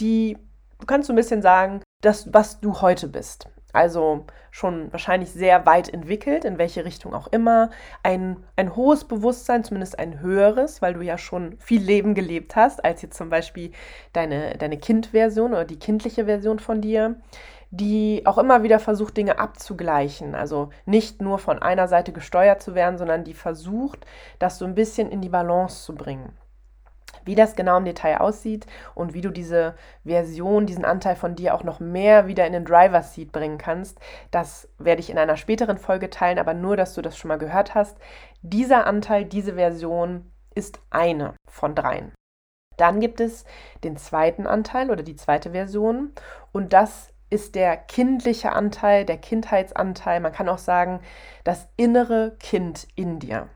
die, 0.01 0.37
du 0.81 0.87
kannst 0.87 1.07
so 1.07 1.13
ein 1.13 1.17
bisschen 1.17 1.43
sagen, 1.43 1.81
das, 2.03 2.35
was 2.35 2.59
du 2.59 2.81
heute 2.81 3.07
bist. 3.07 3.49
Also 3.73 4.25
schon 4.51 4.93
wahrscheinlich 4.93 5.31
sehr 5.31 5.67
weit 5.67 5.93
entwickelt, 5.93 6.45
in 6.45 6.59
welche 6.59 6.85
Richtung 6.85 7.15
auch 7.15 7.29
immer. 7.29 7.71
Ein, 8.03 8.45
ein 8.57 8.77
hohes 8.77 9.05
Bewusstsein, 9.05 9.65
zumindest 9.65 9.99
ein 9.99 10.21
höheres, 10.21 10.83
weil 10.83 10.95
du 10.95 11.03
ja 11.03 11.19
schon 11.19 11.57
viel 11.59 11.83
Leben 11.83 12.15
gelebt 12.15 12.57
hast, 12.57 12.85
als 12.85 13.03
jetzt 13.03 13.17
zum 13.17 13.31
Beispiel 13.31 13.73
deine, 14.13 14.57
deine 14.59 14.79
Kind-Version 14.79 15.53
oder 15.53 15.65
die 15.65 15.79
kindliche 15.79 16.25
Version 16.25 16.59
von 16.59 16.81
dir, 16.81 17.17
die 17.71 18.23
auch 18.25 18.39
immer 18.39 18.63
wieder 18.63 18.81
versucht, 18.81 19.17
Dinge 19.17 19.39
abzugleichen. 19.39 20.35
Also 20.35 20.71
nicht 20.87 21.23
nur 21.23 21.39
von 21.39 21.61
einer 21.61 21.89
Seite 21.89 22.13
gesteuert 22.13 22.63
zu 22.63 22.75
werden, 22.75 22.99
sondern 22.99 23.25
die 23.25 23.35
versucht, 23.35 24.05
das 24.39 24.59
so 24.59 24.65
ein 24.65 24.75
bisschen 24.75 25.11
in 25.11 25.21
die 25.21 25.29
Balance 25.29 25.85
zu 25.85 25.95
bringen. 25.95 26.33
Wie 27.25 27.35
das 27.35 27.57
genau 27.57 27.77
im 27.77 27.85
Detail 27.85 28.19
aussieht 28.19 28.67
und 28.95 29.15
wie 29.15 29.21
du 29.21 29.31
diese 29.31 29.75
Version, 30.05 30.67
diesen 30.67 30.85
Anteil 30.85 31.17
von 31.17 31.35
dir 31.35 31.55
auch 31.55 31.65
noch 31.65 31.81
mehr 31.81 32.27
wieder 32.27 32.47
in 32.47 32.53
den 32.53 32.65
Driver 32.65 33.03
Seat 33.03 33.33
bringen 33.33 33.59
kannst, 33.59 33.99
das 34.31 34.69
werde 34.79 35.01
ich 35.01 35.11
in 35.11 35.19
einer 35.19 35.37
späteren 35.37 35.79
Folge 35.79 36.11
teilen, 36.11 36.39
aber 36.39 36.55
nur, 36.55 36.77
dass 36.77 36.95
du 36.95 37.03
das 37.03 37.17
schon 37.17 37.29
mal 37.29 37.39
gehört 37.39 37.75
hast. 37.75 37.99
Dieser 38.43 38.87
Anteil, 38.87 39.25
diese 39.25 39.55
Version 39.55 40.31
ist 40.55 40.81
eine 40.91 41.35
von 41.49 41.75
dreien. 41.75 42.13
Dann 42.77 43.01
gibt 43.01 43.21
es 43.21 43.45
den 43.85 43.97
zweiten 43.97 44.47
Anteil 44.47 44.91
oder 44.91 45.03
die 45.03 45.17
zweite 45.17 45.51
Version 45.51 46.13
und 46.53 46.73
das 46.73 47.13
ist 47.29 47.55
der 47.55 47.77
kindliche 47.77 48.53
Anteil, 48.53 49.05
der 49.05 49.19
Kindheitsanteil, 49.19 50.21
man 50.21 50.33
kann 50.33 50.49
auch 50.49 50.59
sagen, 50.59 51.01
das 51.45 51.69
innere 51.77 52.37
Kind 52.41 52.89
in 52.97 53.21
dir. 53.21 53.49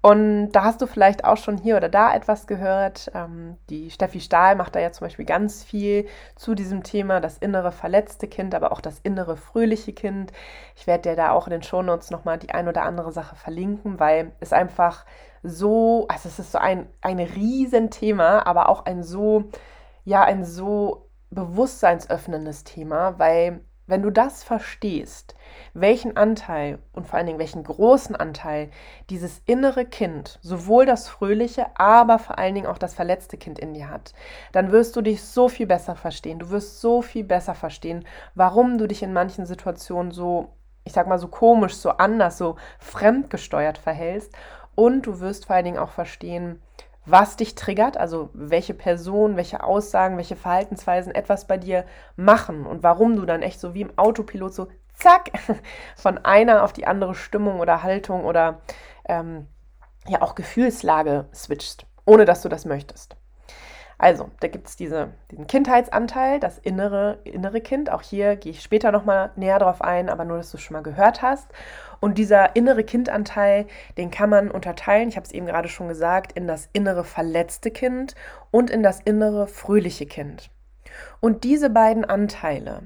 Und 0.00 0.52
da 0.52 0.62
hast 0.62 0.80
du 0.80 0.86
vielleicht 0.86 1.24
auch 1.24 1.36
schon 1.36 1.58
hier 1.58 1.76
oder 1.76 1.88
da 1.88 2.14
etwas 2.14 2.46
gehört. 2.46 3.10
Ähm, 3.14 3.56
die 3.68 3.90
Steffi 3.90 4.20
Stahl 4.20 4.54
macht 4.54 4.76
da 4.76 4.80
ja 4.80 4.92
zum 4.92 5.06
Beispiel 5.06 5.24
ganz 5.24 5.64
viel 5.64 6.06
zu 6.36 6.54
diesem 6.54 6.84
Thema, 6.84 7.20
das 7.20 7.38
innere 7.38 7.72
verletzte 7.72 8.28
Kind, 8.28 8.54
aber 8.54 8.70
auch 8.72 8.80
das 8.80 9.00
innere 9.00 9.36
fröhliche 9.36 9.92
Kind. 9.92 10.32
Ich 10.76 10.86
werde 10.86 11.10
dir 11.10 11.16
da 11.16 11.32
auch 11.32 11.46
in 11.48 11.50
den 11.50 11.62
Shownotes 11.62 12.10
nochmal 12.10 12.38
die 12.38 12.50
ein 12.50 12.68
oder 12.68 12.82
andere 12.82 13.10
Sache 13.10 13.34
verlinken, 13.34 13.98
weil 13.98 14.32
es 14.38 14.52
einfach 14.52 15.04
so, 15.42 16.06
also 16.08 16.28
es 16.28 16.38
ist 16.38 16.52
so 16.52 16.58
ein, 16.58 16.88
ein 17.00 17.18
Riesenthema, 17.18 18.42
aber 18.44 18.68
auch 18.68 18.86
ein 18.86 19.02
so, 19.02 19.44
ja, 20.04 20.22
ein 20.22 20.44
so 20.44 21.08
bewusstseinsöffnendes 21.30 22.64
Thema, 22.64 23.18
weil 23.18 23.60
wenn 23.88 24.02
du 24.02 24.10
das 24.10 24.44
verstehst, 24.44 25.34
welchen 25.72 26.16
Anteil 26.16 26.78
und 26.92 27.06
vor 27.06 27.16
allen 27.16 27.26
Dingen 27.26 27.38
welchen 27.38 27.64
großen 27.64 28.14
Anteil 28.14 28.70
dieses 29.10 29.40
innere 29.46 29.86
Kind, 29.86 30.38
sowohl 30.42 30.84
das 30.86 31.08
fröhliche, 31.08 31.66
aber 31.74 32.18
vor 32.18 32.38
allen 32.38 32.54
Dingen 32.54 32.66
auch 32.66 32.78
das 32.78 32.94
verletzte 32.94 33.38
Kind 33.38 33.58
in 33.58 33.72
dir 33.72 33.90
hat, 33.90 34.12
dann 34.52 34.70
wirst 34.72 34.94
du 34.94 35.00
dich 35.00 35.24
so 35.24 35.48
viel 35.48 35.66
besser 35.66 35.96
verstehen. 35.96 36.38
Du 36.38 36.50
wirst 36.50 36.80
so 36.80 37.00
viel 37.02 37.24
besser 37.24 37.54
verstehen, 37.54 38.04
warum 38.34 38.76
du 38.78 38.86
dich 38.86 39.02
in 39.02 39.14
manchen 39.14 39.46
Situationen 39.46 40.12
so, 40.12 40.50
ich 40.84 40.92
sag 40.92 41.06
mal, 41.08 41.18
so 41.18 41.28
komisch, 41.28 41.74
so 41.74 41.90
anders, 41.90 42.36
so 42.36 42.56
fremdgesteuert 42.78 43.78
verhältst. 43.78 44.32
Und 44.74 45.06
du 45.06 45.20
wirst 45.20 45.46
vor 45.46 45.56
allen 45.56 45.64
Dingen 45.64 45.78
auch 45.78 45.90
verstehen, 45.90 46.60
was 47.10 47.36
dich 47.36 47.54
triggert, 47.54 47.96
also 47.96 48.30
welche 48.32 48.74
Personen, 48.74 49.36
welche 49.36 49.62
Aussagen, 49.62 50.16
welche 50.16 50.36
Verhaltensweisen 50.36 51.14
etwas 51.14 51.46
bei 51.46 51.56
dir 51.56 51.84
machen 52.16 52.66
und 52.66 52.82
warum 52.82 53.16
du 53.16 53.24
dann 53.24 53.42
echt 53.42 53.60
so 53.60 53.74
wie 53.74 53.82
im 53.82 53.96
Autopilot 53.98 54.54
so 54.54 54.68
zack, 54.94 55.30
von 55.96 56.18
einer 56.18 56.62
auf 56.62 56.72
die 56.72 56.86
andere 56.86 57.14
Stimmung 57.14 57.60
oder 57.60 57.82
Haltung 57.82 58.24
oder 58.24 58.60
ähm, 59.08 59.46
ja 60.06 60.22
auch 60.22 60.34
Gefühlslage 60.34 61.26
switcht, 61.34 61.86
ohne 62.04 62.24
dass 62.24 62.42
du 62.42 62.48
das 62.48 62.64
möchtest. 62.64 63.16
Also, 64.00 64.30
da 64.38 64.46
gibt 64.46 64.68
es 64.68 64.76
diese, 64.76 65.10
diesen 65.32 65.48
Kindheitsanteil, 65.48 66.38
das 66.38 66.58
innere, 66.58 67.18
innere 67.24 67.60
Kind. 67.60 67.90
Auch 67.90 68.02
hier 68.02 68.36
gehe 68.36 68.52
ich 68.52 68.62
später 68.62 68.92
nochmal 68.92 69.32
näher 69.34 69.58
drauf 69.58 69.82
ein, 69.82 70.08
aber 70.08 70.24
nur, 70.24 70.36
dass 70.36 70.52
du 70.52 70.56
es 70.56 70.62
schon 70.62 70.74
mal 70.74 70.84
gehört 70.84 71.20
hast. 71.20 71.48
Und 71.98 72.16
dieser 72.16 72.54
innere 72.54 72.84
Kindanteil, 72.84 73.66
den 73.96 74.12
kann 74.12 74.30
man 74.30 74.52
unterteilen, 74.52 75.08
ich 75.08 75.16
habe 75.16 75.26
es 75.26 75.32
eben 75.32 75.46
gerade 75.46 75.68
schon 75.68 75.88
gesagt, 75.88 76.30
in 76.32 76.46
das 76.46 76.68
innere 76.72 77.02
verletzte 77.02 77.72
Kind 77.72 78.14
und 78.52 78.70
in 78.70 78.84
das 78.84 79.00
innere 79.00 79.48
fröhliche 79.48 80.06
Kind. 80.06 80.50
Und 81.18 81.42
diese 81.42 81.68
beiden 81.68 82.04
Anteile, 82.04 82.82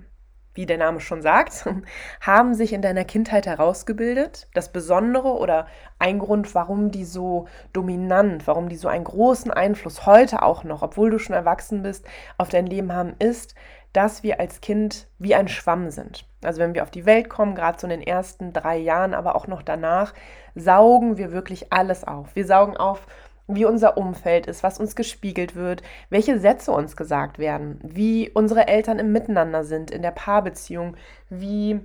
wie 0.55 0.67
der 0.67 0.79
Name 0.79 1.01
schon 1.01 1.23
sagt, 1.23 1.67
haben 2.21 2.55
sich 2.55 2.73
in 2.73 2.83
deiner 2.83 3.05
Kindheit 3.05 3.47
herausgebildet. 3.47 4.49
Das 4.55 4.71
Besondere 4.73 5.37
oder 5.39 5.67
ein 5.99 6.19
Grund, 6.19 6.55
warum 6.55 6.91
die 6.91 7.05
so 7.05 7.47
dominant, 7.73 8.47
warum 8.47 8.69
die 8.69 8.77
so 8.77 8.89
einen 8.89 9.05
großen 9.05 9.51
Einfluss 9.51 10.07
heute 10.07 10.43
auch 10.43 10.65
noch, 10.65 10.83
obwohl 10.83 11.11
du 11.11 11.19
schon 11.19 11.35
erwachsen 11.35 11.83
bist, 11.83 12.07
auf 12.39 12.49
dein 12.49 12.67
Leben 12.67 12.93
haben, 12.93 13.15
ist, 13.19 13.55
dass 13.93 14.23
wir 14.23 14.41
als 14.41 14.61
Kind 14.61 15.07
wie 15.19 15.35
ein 15.35 15.49
Schwamm 15.49 15.91
sind. 15.91 16.25
Also 16.43 16.61
wenn 16.61 16.75
wir 16.75 16.83
auf 16.83 16.91
die 16.91 17.07
Welt 17.07 17.29
kommen, 17.29 17.55
gerade 17.55 17.79
so 17.79 17.87
in 17.87 17.91
den 17.91 18.07
ersten 18.07 18.53
drei 18.53 18.79
Jahren, 18.79 19.15
aber 19.15 19.37
auch 19.37 19.47
noch 19.47 19.63
danach, 19.63 20.15
saugen 20.55 21.19
wir 21.19 21.33
wirklich 21.33 21.73
alles 21.73 22.05
auf. 22.05 22.35
Wir 22.35 22.47
saugen 22.47 22.77
auf, 22.77 23.07
wie 23.47 23.65
unser 23.65 23.97
Umfeld 23.97 24.47
ist, 24.47 24.63
was 24.63 24.79
uns 24.79 24.97
gespiegelt 24.97 25.55
wird, 25.55 25.83
welche 26.11 26.39
Sätze 26.39 26.73
uns 26.73 26.97
gesagt 26.97 27.39
werden, 27.39 27.79
wie 27.83 28.31
unsere 28.31 28.69
Eltern 28.69 28.99
im 28.99 29.13
Miteinander 29.13 29.65
sind, 29.65 29.91
in 29.91 30.03
der 30.03 30.11
Paarbeziehung, 30.13 30.97
wie 31.29 31.81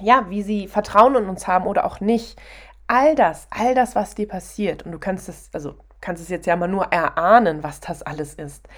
ja, 0.00 0.26
wie 0.28 0.42
sie 0.42 0.66
Vertrauen 0.66 1.14
in 1.14 1.28
uns 1.28 1.46
haben 1.46 1.66
oder 1.66 1.84
auch 1.84 2.00
nicht. 2.00 2.40
All 2.88 3.14
das, 3.14 3.46
all 3.50 3.76
das, 3.76 3.94
was 3.94 4.16
dir 4.16 4.26
passiert, 4.26 4.84
und 4.84 4.90
du 4.90 4.98
kannst 4.98 5.28
es, 5.28 5.50
also 5.52 5.76
kannst 6.00 6.20
es 6.20 6.28
jetzt 6.28 6.46
ja 6.46 6.56
mal 6.56 6.66
nur 6.66 6.86
erahnen, 6.86 7.62
was 7.62 7.80
das 7.80 8.02
alles 8.02 8.34
ist 8.34 8.68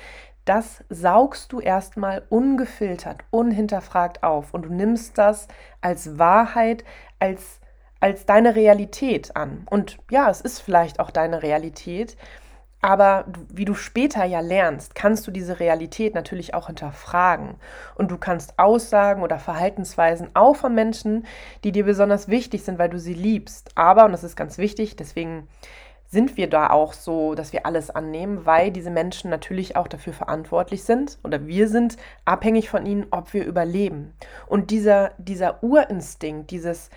das 0.46 0.84
saugst 0.88 1.52
du 1.52 1.60
erstmal 1.60 2.22
ungefiltert, 2.30 3.24
unhinterfragt 3.30 4.22
auf 4.22 4.54
und 4.54 4.62
du 4.62 4.72
nimmst 4.72 5.18
das 5.18 5.48
als 5.80 6.18
Wahrheit, 6.18 6.84
als, 7.18 7.60
als 8.06 8.24
deine 8.24 8.54
Realität 8.54 9.34
an. 9.34 9.66
Und 9.68 9.98
ja, 10.12 10.30
es 10.30 10.40
ist 10.40 10.60
vielleicht 10.60 11.00
auch 11.00 11.10
deine 11.10 11.42
Realität, 11.42 12.16
aber 12.80 13.24
wie 13.52 13.64
du 13.64 13.74
später 13.74 14.24
ja 14.24 14.38
lernst, 14.38 14.94
kannst 14.94 15.26
du 15.26 15.32
diese 15.32 15.58
Realität 15.58 16.14
natürlich 16.14 16.54
auch 16.54 16.68
hinterfragen. 16.68 17.56
Und 17.96 18.12
du 18.12 18.16
kannst 18.16 18.60
Aussagen 18.60 19.24
oder 19.24 19.40
Verhaltensweisen 19.40 20.28
auch 20.34 20.54
von 20.54 20.72
Menschen, 20.72 21.26
die 21.64 21.72
dir 21.72 21.84
besonders 21.84 22.28
wichtig 22.28 22.62
sind, 22.62 22.78
weil 22.78 22.88
du 22.90 23.00
sie 23.00 23.14
liebst. 23.14 23.70
Aber, 23.74 24.04
und 24.04 24.12
das 24.12 24.22
ist 24.22 24.36
ganz 24.36 24.56
wichtig, 24.56 24.94
deswegen 24.94 25.48
sind 26.06 26.36
wir 26.36 26.48
da 26.48 26.70
auch 26.70 26.92
so, 26.92 27.34
dass 27.34 27.52
wir 27.52 27.66
alles 27.66 27.90
annehmen, 27.90 28.46
weil 28.46 28.70
diese 28.70 28.90
Menschen 28.90 29.30
natürlich 29.30 29.74
auch 29.74 29.88
dafür 29.88 30.12
verantwortlich 30.12 30.84
sind 30.84 31.18
oder 31.24 31.48
wir 31.48 31.68
sind 31.68 31.96
abhängig 32.24 32.70
von 32.70 32.86
ihnen, 32.86 33.06
ob 33.10 33.34
wir 33.34 33.44
überleben. 33.44 34.14
Und 34.46 34.70
dieser, 34.70 35.10
dieser 35.18 35.64
Urinstinkt, 35.64 36.52
dieses 36.52 36.90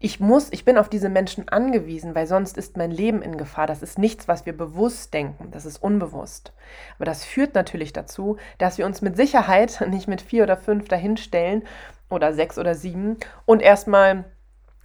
ich 0.00 0.20
muss, 0.20 0.52
ich 0.52 0.64
bin 0.64 0.78
auf 0.78 0.88
diese 0.88 1.08
Menschen 1.08 1.48
angewiesen, 1.48 2.14
weil 2.14 2.28
sonst 2.28 2.56
ist 2.56 2.76
mein 2.76 2.92
Leben 2.92 3.20
in 3.20 3.36
Gefahr. 3.36 3.66
Das 3.66 3.82
ist 3.82 3.98
nichts, 3.98 4.28
was 4.28 4.46
wir 4.46 4.56
bewusst 4.56 5.12
denken, 5.12 5.50
das 5.50 5.64
ist 5.64 5.82
unbewusst. 5.82 6.52
Aber 6.96 7.04
das 7.04 7.24
führt 7.24 7.54
natürlich 7.54 7.92
dazu, 7.92 8.36
dass 8.58 8.78
wir 8.78 8.86
uns 8.86 9.02
mit 9.02 9.16
Sicherheit 9.16 9.80
nicht 9.88 10.06
mit 10.06 10.22
vier 10.22 10.44
oder 10.44 10.56
fünf 10.56 10.88
dahinstellen 10.88 11.64
oder 12.10 12.32
sechs 12.32 12.58
oder 12.58 12.74
sieben 12.74 13.16
und 13.44 13.60
erstmal 13.60 14.24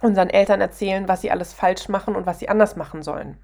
unseren 0.00 0.30
Eltern 0.30 0.60
erzählen, 0.60 1.08
was 1.08 1.20
sie 1.20 1.30
alles 1.30 1.54
falsch 1.54 1.88
machen 1.88 2.16
und 2.16 2.26
was 2.26 2.40
sie 2.40 2.48
anders 2.48 2.76
machen 2.76 3.02
sollen. 3.02 3.38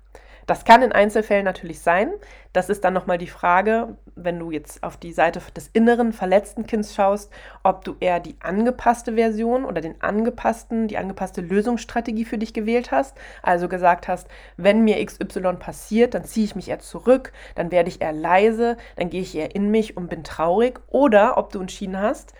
Das 0.46 0.64
kann 0.64 0.82
in 0.82 0.92
Einzelfällen 0.92 1.44
natürlich 1.44 1.80
sein. 1.80 2.12
Das 2.52 2.68
ist 2.68 2.84
dann 2.84 2.94
nochmal 2.94 3.18
die 3.18 3.28
Frage, 3.28 3.96
wenn 4.16 4.38
du 4.38 4.50
jetzt 4.50 4.82
auf 4.82 4.96
die 4.96 5.12
Seite 5.12 5.40
des 5.54 5.68
inneren 5.72 6.12
verletzten 6.12 6.66
Kindes 6.66 6.94
schaust, 6.94 7.30
ob 7.62 7.84
du 7.84 7.94
eher 8.00 8.18
die 8.18 8.34
angepasste 8.40 9.14
Version 9.14 9.64
oder 9.64 9.80
den 9.80 10.00
angepassten, 10.02 10.88
die 10.88 10.98
angepasste 10.98 11.40
Lösungsstrategie 11.40 12.24
für 12.24 12.38
dich 12.38 12.52
gewählt 12.52 12.90
hast. 12.90 13.16
Also 13.42 13.68
gesagt 13.68 14.08
hast, 14.08 14.26
wenn 14.56 14.82
mir 14.82 15.04
XY 15.04 15.54
passiert, 15.58 16.14
dann 16.14 16.24
ziehe 16.24 16.44
ich 16.44 16.56
mich 16.56 16.68
eher 16.68 16.80
zurück, 16.80 17.32
dann 17.54 17.70
werde 17.70 17.88
ich 17.88 18.00
eher 18.00 18.12
leise, 18.12 18.76
dann 18.96 19.10
gehe 19.10 19.22
ich 19.22 19.36
eher 19.36 19.54
in 19.54 19.70
mich 19.70 19.96
und 19.96 20.10
bin 20.10 20.24
traurig. 20.24 20.80
Oder 20.88 21.38
ob 21.38 21.52
du 21.52 21.60
entschieden 21.60 22.00
hast, 22.00 22.34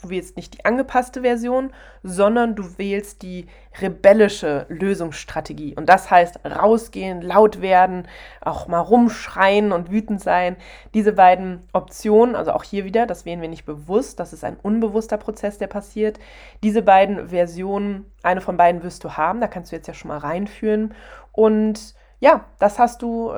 du 0.00 0.10
wählst 0.10 0.36
nicht 0.36 0.54
die 0.54 0.64
angepasste 0.64 1.22
Version, 1.22 1.72
sondern 2.02 2.54
du 2.54 2.78
wählst 2.78 3.22
die 3.22 3.46
rebellische 3.80 4.66
Lösungsstrategie. 4.68 5.74
Und 5.74 5.88
das 5.88 6.10
heißt 6.10 6.40
rausgehen, 6.44 7.22
laut 7.22 7.60
werden, 7.60 8.06
auch 8.40 8.68
mal 8.68 8.80
rumschreien 8.80 9.72
und 9.72 9.90
wütend 9.90 10.22
sein. 10.22 10.56
Diese 10.94 11.12
beiden 11.12 11.62
Optionen, 11.72 12.36
also 12.36 12.52
auch 12.52 12.64
hier 12.64 12.84
wieder, 12.84 13.06
das 13.06 13.24
wählen 13.24 13.40
wir 13.40 13.48
nicht 13.48 13.66
bewusst, 13.66 14.20
das 14.20 14.32
ist 14.32 14.44
ein 14.44 14.56
unbewusster 14.62 15.16
Prozess, 15.16 15.58
der 15.58 15.68
passiert. 15.68 16.18
Diese 16.62 16.82
beiden 16.82 17.28
Versionen, 17.28 18.06
eine 18.22 18.40
von 18.40 18.56
beiden 18.56 18.82
wirst 18.82 19.04
du 19.04 19.12
haben, 19.12 19.40
da 19.40 19.48
kannst 19.48 19.72
du 19.72 19.76
jetzt 19.76 19.88
ja 19.88 19.94
schon 19.94 20.08
mal 20.08 20.18
reinführen. 20.18 20.94
Und 21.32 21.94
ja, 22.20 22.46
das 22.58 22.78
hast 22.78 23.02
du 23.02 23.32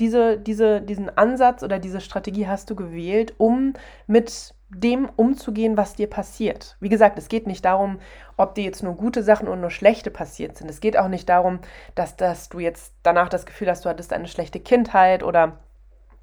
diese, 0.00 0.38
diese, 0.38 0.80
diesen 0.80 1.16
Ansatz 1.16 1.62
oder 1.62 1.78
diese 1.78 2.00
Strategie 2.00 2.46
hast 2.46 2.70
du 2.70 2.76
gewählt, 2.76 3.34
um 3.38 3.72
mit 4.06 4.54
dem 4.70 5.08
umzugehen, 5.16 5.76
was 5.76 5.94
dir 5.94 6.08
passiert. 6.10 6.76
Wie 6.80 6.90
gesagt, 6.90 7.18
es 7.18 7.28
geht 7.28 7.46
nicht 7.46 7.64
darum, 7.64 7.98
ob 8.36 8.54
dir 8.54 8.64
jetzt 8.64 8.82
nur 8.82 8.94
gute 8.94 9.22
Sachen 9.22 9.48
und 9.48 9.60
nur 9.60 9.70
schlechte 9.70 10.10
passiert 10.10 10.56
sind. 10.56 10.68
Es 10.68 10.80
geht 10.80 10.98
auch 10.98 11.08
nicht 11.08 11.28
darum, 11.28 11.60
dass, 11.94 12.16
dass 12.16 12.48
du 12.50 12.58
jetzt 12.58 12.92
danach 13.02 13.28
das 13.30 13.46
Gefühl 13.46 13.70
hast, 13.70 13.84
du 13.84 13.88
hattest 13.88 14.12
eine 14.12 14.28
schlechte 14.28 14.60
Kindheit 14.60 15.22
oder 15.22 15.58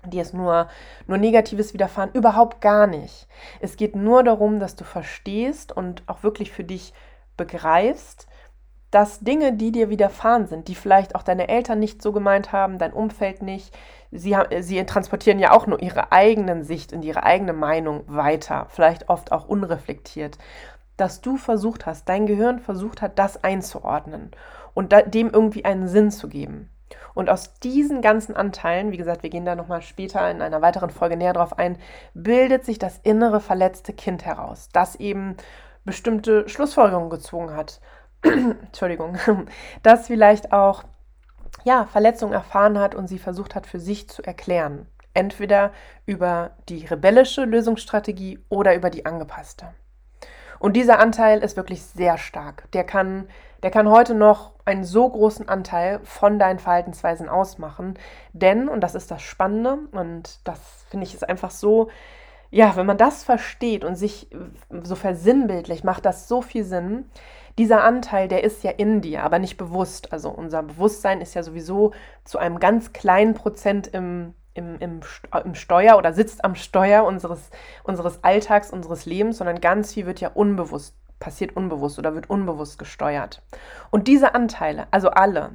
dir 0.06 0.22
ist 0.22 0.36
nur, 0.36 0.70
nur 1.08 1.18
Negatives 1.18 1.74
widerfahren. 1.74 2.12
Überhaupt 2.14 2.62
gar 2.62 2.86
nicht. 2.86 3.28
Es 3.60 3.78
geht 3.78 3.96
nur 3.96 4.24
darum, 4.24 4.60
dass 4.60 4.76
du 4.76 4.84
verstehst 4.84 5.72
und 5.72 6.04
auch 6.06 6.22
wirklich 6.22 6.52
für 6.52 6.64
dich 6.64 6.94
begreifst, 7.38 8.28
dass 8.96 9.20
Dinge, 9.20 9.52
die 9.52 9.74
dir 9.74 9.90
widerfahren 9.90 10.48
sind, 10.48 10.70
die 10.70 10.74
vielleicht 10.74 11.16
auch 11.16 11.24
deine 11.24 11.50
Eltern 11.50 11.80
nicht 11.80 12.02
so 12.02 12.14
gemeint 12.14 12.54
haben, 12.54 12.78
dein 12.78 12.94
Umfeld 12.94 13.42
nicht, 13.42 13.78
sie, 14.10 14.38
sie 14.62 14.82
transportieren 14.86 15.38
ja 15.38 15.52
auch 15.52 15.68
nur 15.68 15.82
ihre 15.82 16.14
eigenen 16.14 16.64
Sicht 16.64 16.94
und 16.94 17.04
ihre 17.04 17.24
eigene 17.24 17.52
Meinung 17.52 18.06
weiter, 18.08 18.68
vielleicht 18.70 19.10
oft 19.10 19.34
auch 19.34 19.50
unreflektiert, 19.50 20.38
dass 20.96 21.20
du 21.20 21.36
versucht 21.36 21.86
hast, 21.86 22.08
dein 22.08 22.26
Gehirn 22.26 22.60
versucht 22.60 23.02
hat, 23.02 23.20
das 23.20 23.44
einzuordnen 23.44 24.32
und 24.74 24.96
dem 25.14 25.30
irgendwie 25.30 25.66
einen 25.66 25.90
Sinn 25.90 26.10
zu 26.10 26.30
geben. 26.30 26.70
Und 27.14 27.30
aus 27.30 27.60
diesen 27.60 28.02
ganzen 28.02 28.38
Anteilen, 28.38 28.94
wie 28.94 28.98
gesagt, 28.98 29.24
wir 29.24 29.30
gehen 29.30 29.44
da 29.44 29.56
nochmal 29.56 29.82
später 29.82 30.32
in 30.32 30.42
einer 30.42 30.62
weiteren 30.62 30.90
Folge 30.90 31.18
näher 31.18 31.34
drauf 31.34 31.60
ein, 31.60 31.78
bildet 32.14 32.64
sich 32.64 32.80
das 32.80 32.98
innere 33.04 33.42
verletzte 33.42 33.92
Kind 33.92 34.24
heraus, 34.24 34.70
das 34.72 34.96
eben 34.96 35.36
bestimmte 35.84 36.48
Schlussfolgerungen 36.50 37.10
gezogen 37.10 37.56
hat. 37.56 37.82
Entschuldigung, 38.66 39.18
das 39.84 40.08
vielleicht 40.08 40.52
auch 40.52 40.84
ja, 41.64 41.86
Verletzungen 41.86 42.34
erfahren 42.34 42.80
hat 42.80 42.96
und 42.96 43.08
sie 43.08 43.20
versucht 43.20 43.56
hat 43.56 43.68
für 43.68 43.80
sich 43.80 44.10
zu 44.10 44.24
erklären. 44.24 44.88
Entweder 45.14 45.72
über 46.06 46.52
die 46.70 46.86
rebellische 46.86 47.46
Lösungsstrategie 47.46 48.40
oder 48.50 48.76
über 48.76 48.90
die 48.90 49.06
angepasste. 49.06 49.74
Und 50.60 50.74
dieser 50.74 51.00
Anteil 51.00 51.40
ist 51.40 51.58
wirklich 51.58 51.84
sehr 51.84 52.18
stark. 52.18 52.72
Der 52.72 52.84
kann, 52.84 53.28
der 53.64 53.72
kann 53.72 53.90
heute 53.90 54.14
noch 54.14 54.54
einen 54.66 54.84
so 54.84 55.10
großen 55.10 55.48
Anteil 55.50 56.00
von 56.04 56.40
deinen 56.40 56.60
Verhaltensweisen 56.60 57.30
ausmachen. 57.30 57.98
Denn, 58.34 58.68
und 58.68 58.82
das 58.82 58.96
ist 58.96 59.12
das 59.12 59.22
Spannende, 59.22 59.80
und 59.92 60.40
das 60.44 60.60
finde 60.90 61.06
ich 61.06 61.14
ist 61.14 61.28
einfach 61.28 61.52
so, 61.52 61.90
ja, 62.52 62.76
wenn 62.76 62.86
man 62.86 62.98
das 62.98 63.24
versteht 63.24 63.84
und 63.84 63.96
sich 63.96 64.30
so 64.84 64.96
versinnbildlich, 64.96 65.84
macht 65.84 66.06
das 66.06 66.28
so 66.28 66.42
viel 66.42 66.64
Sinn 66.64 67.10
dieser 67.58 67.84
Anteil, 67.84 68.28
der 68.28 68.44
ist 68.44 68.64
ja 68.64 68.72
in 68.72 69.02
dir, 69.02 69.24
aber 69.24 69.40
nicht 69.40 69.58
bewusst. 69.58 70.12
Also 70.12 70.30
unser 70.30 70.64
Bewusstsein 70.64 71.22
ist 71.22 71.36
ja 71.36 71.44
sowieso 71.44 71.92
zu 72.24 72.38
einem 72.38 72.60
ganz 72.60 72.92
kleinen 72.92 73.34
Prozent 73.34 73.88
im, 73.88 74.34
im, 74.54 74.78
im, 74.80 75.00
im 75.44 75.56
Steuer 75.56 75.98
oder 75.98 76.14
sitzt 76.14 76.44
am 76.44 76.56
Steuer 76.56 77.06
unseres, 77.06 77.50
unseres 77.84 78.24
Alltags, 78.24 78.72
unseres 78.72 79.06
Lebens, 79.06 79.38
sondern 79.38 79.62
ganz 79.62 79.94
viel 79.94 80.06
wird 80.06 80.20
ja 80.20 80.32
unbewusst, 80.34 80.96
passiert 81.20 81.56
unbewusst 81.56 81.98
oder 81.98 82.14
wird 82.14 82.30
unbewusst 82.30 82.78
gesteuert. 82.78 83.42
Und 83.90 84.08
diese 84.08 84.36
Anteile, 84.36 84.88
also 84.92 85.10
alle, 85.12 85.52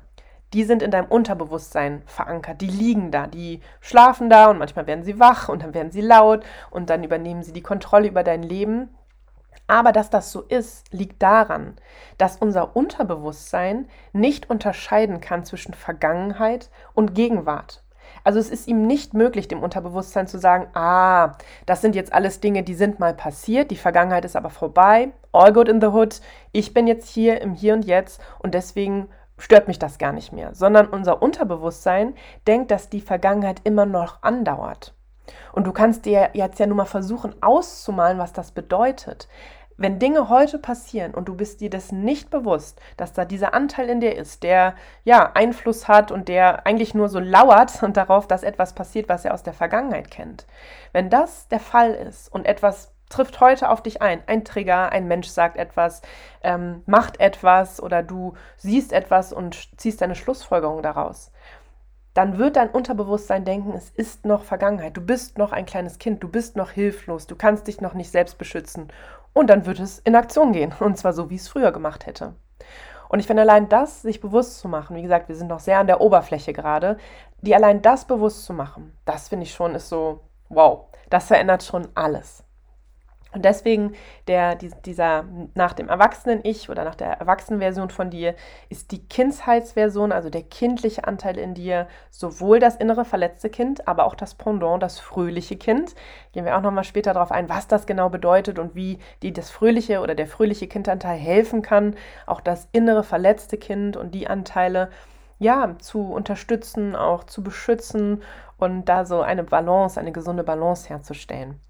die 0.54 0.64
sind 0.64 0.82
in 0.82 0.90
deinem 0.90 1.06
Unterbewusstsein 1.06 2.02
verankert, 2.06 2.60
die 2.60 2.66
liegen 2.66 3.10
da, 3.10 3.26
die 3.26 3.60
schlafen 3.80 4.30
da 4.30 4.50
und 4.50 4.58
manchmal 4.58 4.86
werden 4.86 5.04
sie 5.04 5.20
wach 5.20 5.48
und 5.48 5.62
dann 5.62 5.74
werden 5.74 5.92
sie 5.92 6.00
laut 6.00 6.44
und 6.70 6.90
dann 6.90 7.04
übernehmen 7.04 7.42
sie 7.42 7.52
die 7.52 7.62
Kontrolle 7.62 8.08
über 8.08 8.24
dein 8.24 8.42
Leben 8.42 8.88
aber 9.70 9.92
dass 9.92 10.10
das 10.10 10.32
so 10.32 10.42
ist, 10.42 10.92
liegt 10.92 11.22
daran, 11.22 11.76
dass 12.18 12.36
unser 12.36 12.74
Unterbewusstsein 12.74 13.88
nicht 14.12 14.50
unterscheiden 14.50 15.20
kann 15.20 15.44
zwischen 15.44 15.74
Vergangenheit 15.74 16.70
und 16.92 17.14
Gegenwart. 17.14 17.84
Also 18.24 18.40
es 18.40 18.50
ist 18.50 18.66
ihm 18.66 18.86
nicht 18.86 19.14
möglich, 19.14 19.46
dem 19.46 19.62
Unterbewusstsein 19.62 20.26
zu 20.26 20.38
sagen, 20.38 20.66
ah, 20.74 21.36
das 21.66 21.80
sind 21.80 21.94
jetzt 21.94 22.12
alles 22.12 22.40
Dinge, 22.40 22.64
die 22.64 22.74
sind 22.74 22.98
mal 22.98 23.14
passiert, 23.14 23.70
die 23.70 23.76
Vergangenheit 23.76 24.24
ist 24.24 24.34
aber 24.34 24.50
vorbei, 24.50 25.12
all 25.32 25.52
good 25.52 25.68
in 25.68 25.80
the 25.80 25.86
hood, 25.86 26.20
ich 26.50 26.74
bin 26.74 26.88
jetzt 26.88 27.08
hier 27.08 27.40
im 27.40 27.54
Hier 27.54 27.74
und 27.74 27.84
Jetzt 27.84 28.20
und 28.40 28.54
deswegen 28.54 29.08
stört 29.38 29.68
mich 29.68 29.78
das 29.78 29.98
gar 29.98 30.12
nicht 30.12 30.32
mehr, 30.32 30.52
sondern 30.54 30.88
unser 30.88 31.22
Unterbewusstsein 31.22 32.14
denkt, 32.48 32.72
dass 32.72 32.90
die 32.90 33.00
Vergangenheit 33.00 33.60
immer 33.62 33.86
noch 33.86 34.22
andauert. 34.22 34.94
Und 35.52 35.66
du 35.66 35.72
kannst 35.72 36.04
dir 36.04 36.30
jetzt 36.32 36.58
ja 36.58 36.66
nur 36.66 36.76
mal 36.76 36.84
versuchen 36.84 37.34
auszumalen, 37.42 38.18
was 38.18 38.32
das 38.32 38.52
bedeutet. 38.52 39.28
Wenn 39.80 39.98
Dinge 39.98 40.28
heute 40.28 40.58
passieren 40.58 41.14
und 41.14 41.26
du 41.26 41.34
bist 41.34 41.62
dir 41.62 41.70
das 41.70 41.90
nicht 41.90 42.28
bewusst, 42.28 42.78
dass 42.98 43.14
da 43.14 43.24
dieser 43.24 43.54
Anteil 43.54 43.88
in 43.88 44.00
dir 44.00 44.14
ist, 44.14 44.42
der 44.42 44.74
ja 45.04 45.32
Einfluss 45.32 45.88
hat 45.88 46.12
und 46.12 46.28
der 46.28 46.66
eigentlich 46.66 46.92
nur 46.92 47.08
so 47.08 47.18
lauert 47.18 47.82
und 47.82 47.96
darauf, 47.96 48.28
dass 48.28 48.42
etwas 48.42 48.74
passiert, 48.74 49.08
was 49.08 49.24
er 49.24 49.32
aus 49.32 49.42
der 49.42 49.54
Vergangenheit 49.54 50.10
kennt. 50.10 50.46
Wenn 50.92 51.08
das 51.08 51.48
der 51.48 51.60
Fall 51.60 51.94
ist 51.94 52.30
und 52.30 52.44
etwas 52.44 52.92
trifft 53.08 53.40
heute 53.40 53.70
auf 53.70 53.82
dich 53.82 54.02
ein. 54.02 54.22
Ein 54.26 54.44
Trigger, 54.44 54.92
ein 54.92 55.08
Mensch 55.08 55.28
sagt 55.28 55.56
etwas, 55.56 56.02
ähm, 56.42 56.82
macht 56.84 57.18
etwas 57.18 57.82
oder 57.82 58.02
du 58.02 58.34
siehst 58.58 58.92
etwas 58.92 59.32
und 59.32 59.80
ziehst 59.80 60.02
deine 60.02 60.14
Schlussfolgerung 60.14 60.82
daraus. 60.82 61.32
Dann 62.14 62.38
wird 62.38 62.56
dein 62.56 62.70
Unterbewusstsein 62.70 63.44
denken, 63.44 63.72
es 63.72 63.90
ist 63.90 64.24
noch 64.26 64.42
Vergangenheit. 64.42 64.96
Du 64.96 65.00
bist 65.00 65.38
noch 65.38 65.52
ein 65.52 65.66
kleines 65.66 65.98
Kind, 65.98 66.22
du 66.22 66.28
bist 66.28 66.56
noch 66.56 66.70
hilflos, 66.70 67.26
du 67.26 67.36
kannst 67.36 67.66
dich 67.66 67.80
noch 67.80 67.94
nicht 67.94 68.10
selbst 68.10 68.36
beschützen. 68.36 68.88
Und 69.32 69.48
dann 69.48 69.64
wird 69.64 69.78
es 69.78 70.00
in 70.00 70.16
Aktion 70.16 70.52
gehen. 70.52 70.74
Und 70.80 70.98
zwar 70.98 71.12
so, 71.12 71.30
wie 71.30 71.36
es 71.36 71.48
früher 71.48 71.70
gemacht 71.70 72.06
hätte. 72.06 72.34
Und 73.08 73.18
ich 73.18 73.26
finde 73.26 73.42
allein 73.42 73.68
das, 73.68 74.02
sich 74.02 74.20
bewusst 74.20 74.60
zu 74.60 74.68
machen, 74.68 74.96
wie 74.96 75.02
gesagt, 75.02 75.28
wir 75.28 75.34
sind 75.34 75.48
noch 75.48 75.58
sehr 75.58 75.80
an 75.80 75.88
der 75.88 76.00
Oberfläche 76.00 76.52
gerade, 76.52 76.96
die 77.40 77.54
allein 77.54 77.82
das 77.82 78.04
bewusst 78.04 78.44
zu 78.44 78.52
machen, 78.52 78.96
das 79.04 79.28
finde 79.28 79.44
ich 79.44 79.52
schon 79.52 79.74
ist 79.74 79.88
so, 79.88 80.20
wow, 80.48 80.86
das 81.08 81.26
verändert 81.26 81.64
schon 81.64 81.88
alles. 81.96 82.44
Und 83.32 83.44
deswegen 83.44 83.92
der, 84.26 84.56
dieser 84.56 85.24
nach 85.54 85.72
dem 85.72 85.88
Erwachsenen-Ich 85.88 86.68
oder 86.68 86.84
nach 86.84 86.96
der 86.96 87.12
Erwachsenenversion 87.12 87.90
von 87.90 88.10
dir 88.10 88.34
ist 88.68 88.90
die 88.90 89.06
Kindheitsversion, 89.06 90.10
also 90.10 90.30
der 90.30 90.42
kindliche 90.42 91.04
Anteil 91.04 91.38
in 91.38 91.54
dir, 91.54 91.86
sowohl 92.10 92.58
das 92.58 92.76
innere 92.76 93.04
verletzte 93.04 93.48
Kind, 93.48 93.86
aber 93.86 94.04
auch 94.06 94.16
das 94.16 94.34
Pendant, 94.34 94.82
das 94.82 94.98
fröhliche 94.98 95.56
Kind. 95.56 95.94
Gehen 96.32 96.44
wir 96.44 96.56
auch 96.56 96.62
nochmal 96.62 96.84
später 96.84 97.14
darauf 97.14 97.30
ein, 97.30 97.48
was 97.48 97.68
das 97.68 97.86
genau 97.86 98.08
bedeutet 98.08 98.58
und 98.58 98.74
wie 98.74 98.98
dir 99.22 99.32
das 99.32 99.50
fröhliche 99.50 100.00
oder 100.00 100.16
der 100.16 100.26
fröhliche 100.26 100.66
Kindanteil 100.66 101.16
helfen 101.16 101.62
kann, 101.62 101.94
auch 102.26 102.40
das 102.40 102.68
innere 102.72 103.04
verletzte 103.04 103.58
Kind 103.58 103.96
und 103.96 104.12
die 104.12 104.26
Anteile 104.26 104.90
ja 105.38 105.76
zu 105.78 106.12
unterstützen, 106.12 106.96
auch 106.96 107.24
zu 107.24 107.44
beschützen 107.44 108.22
und 108.58 108.86
da 108.86 109.04
so 109.04 109.20
eine 109.20 109.44
Balance, 109.44 110.00
eine 110.00 110.12
gesunde 110.12 110.42
Balance 110.42 110.88
herzustellen 110.88 111.60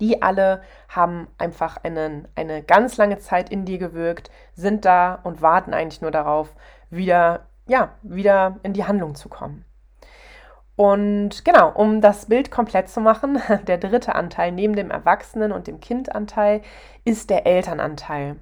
die 0.00 0.22
alle 0.22 0.62
haben 0.88 1.28
einfach 1.38 1.78
einen, 1.82 2.28
eine 2.34 2.62
ganz 2.62 2.96
lange 2.96 3.18
Zeit 3.18 3.50
in 3.50 3.64
dir 3.64 3.78
gewirkt, 3.78 4.30
sind 4.54 4.84
da 4.84 5.20
und 5.22 5.42
warten 5.42 5.74
eigentlich 5.74 6.02
nur 6.02 6.10
darauf, 6.10 6.54
wieder, 6.90 7.46
ja, 7.66 7.90
wieder 8.02 8.58
in 8.62 8.72
die 8.72 8.84
Handlung 8.84 9.14
zu 9.14 9.28
kommen. 9.28 9.64
Und 10.76 11.44
genau, 11.46 11.70
um 11.70 12.02
das 12.02 12.26
Bild 12.26 12.50
komplett 12.50 12.90
zu 12.90 13.00
machen, 13.00 13.40
der 13.66 13.78
dritte 13.78 14.14
Anteil 14.14 14.52
neben 14.52 14.76
dem 14.76 14.90
Erwachsenen- 14.90 15.52
und 15.52 15.66
dem 15.66 15.80
Kindanteil 15.80 16.60
ist 17.04 17.30
der 17.30 17.46
Elternanteil. 17.46 18.36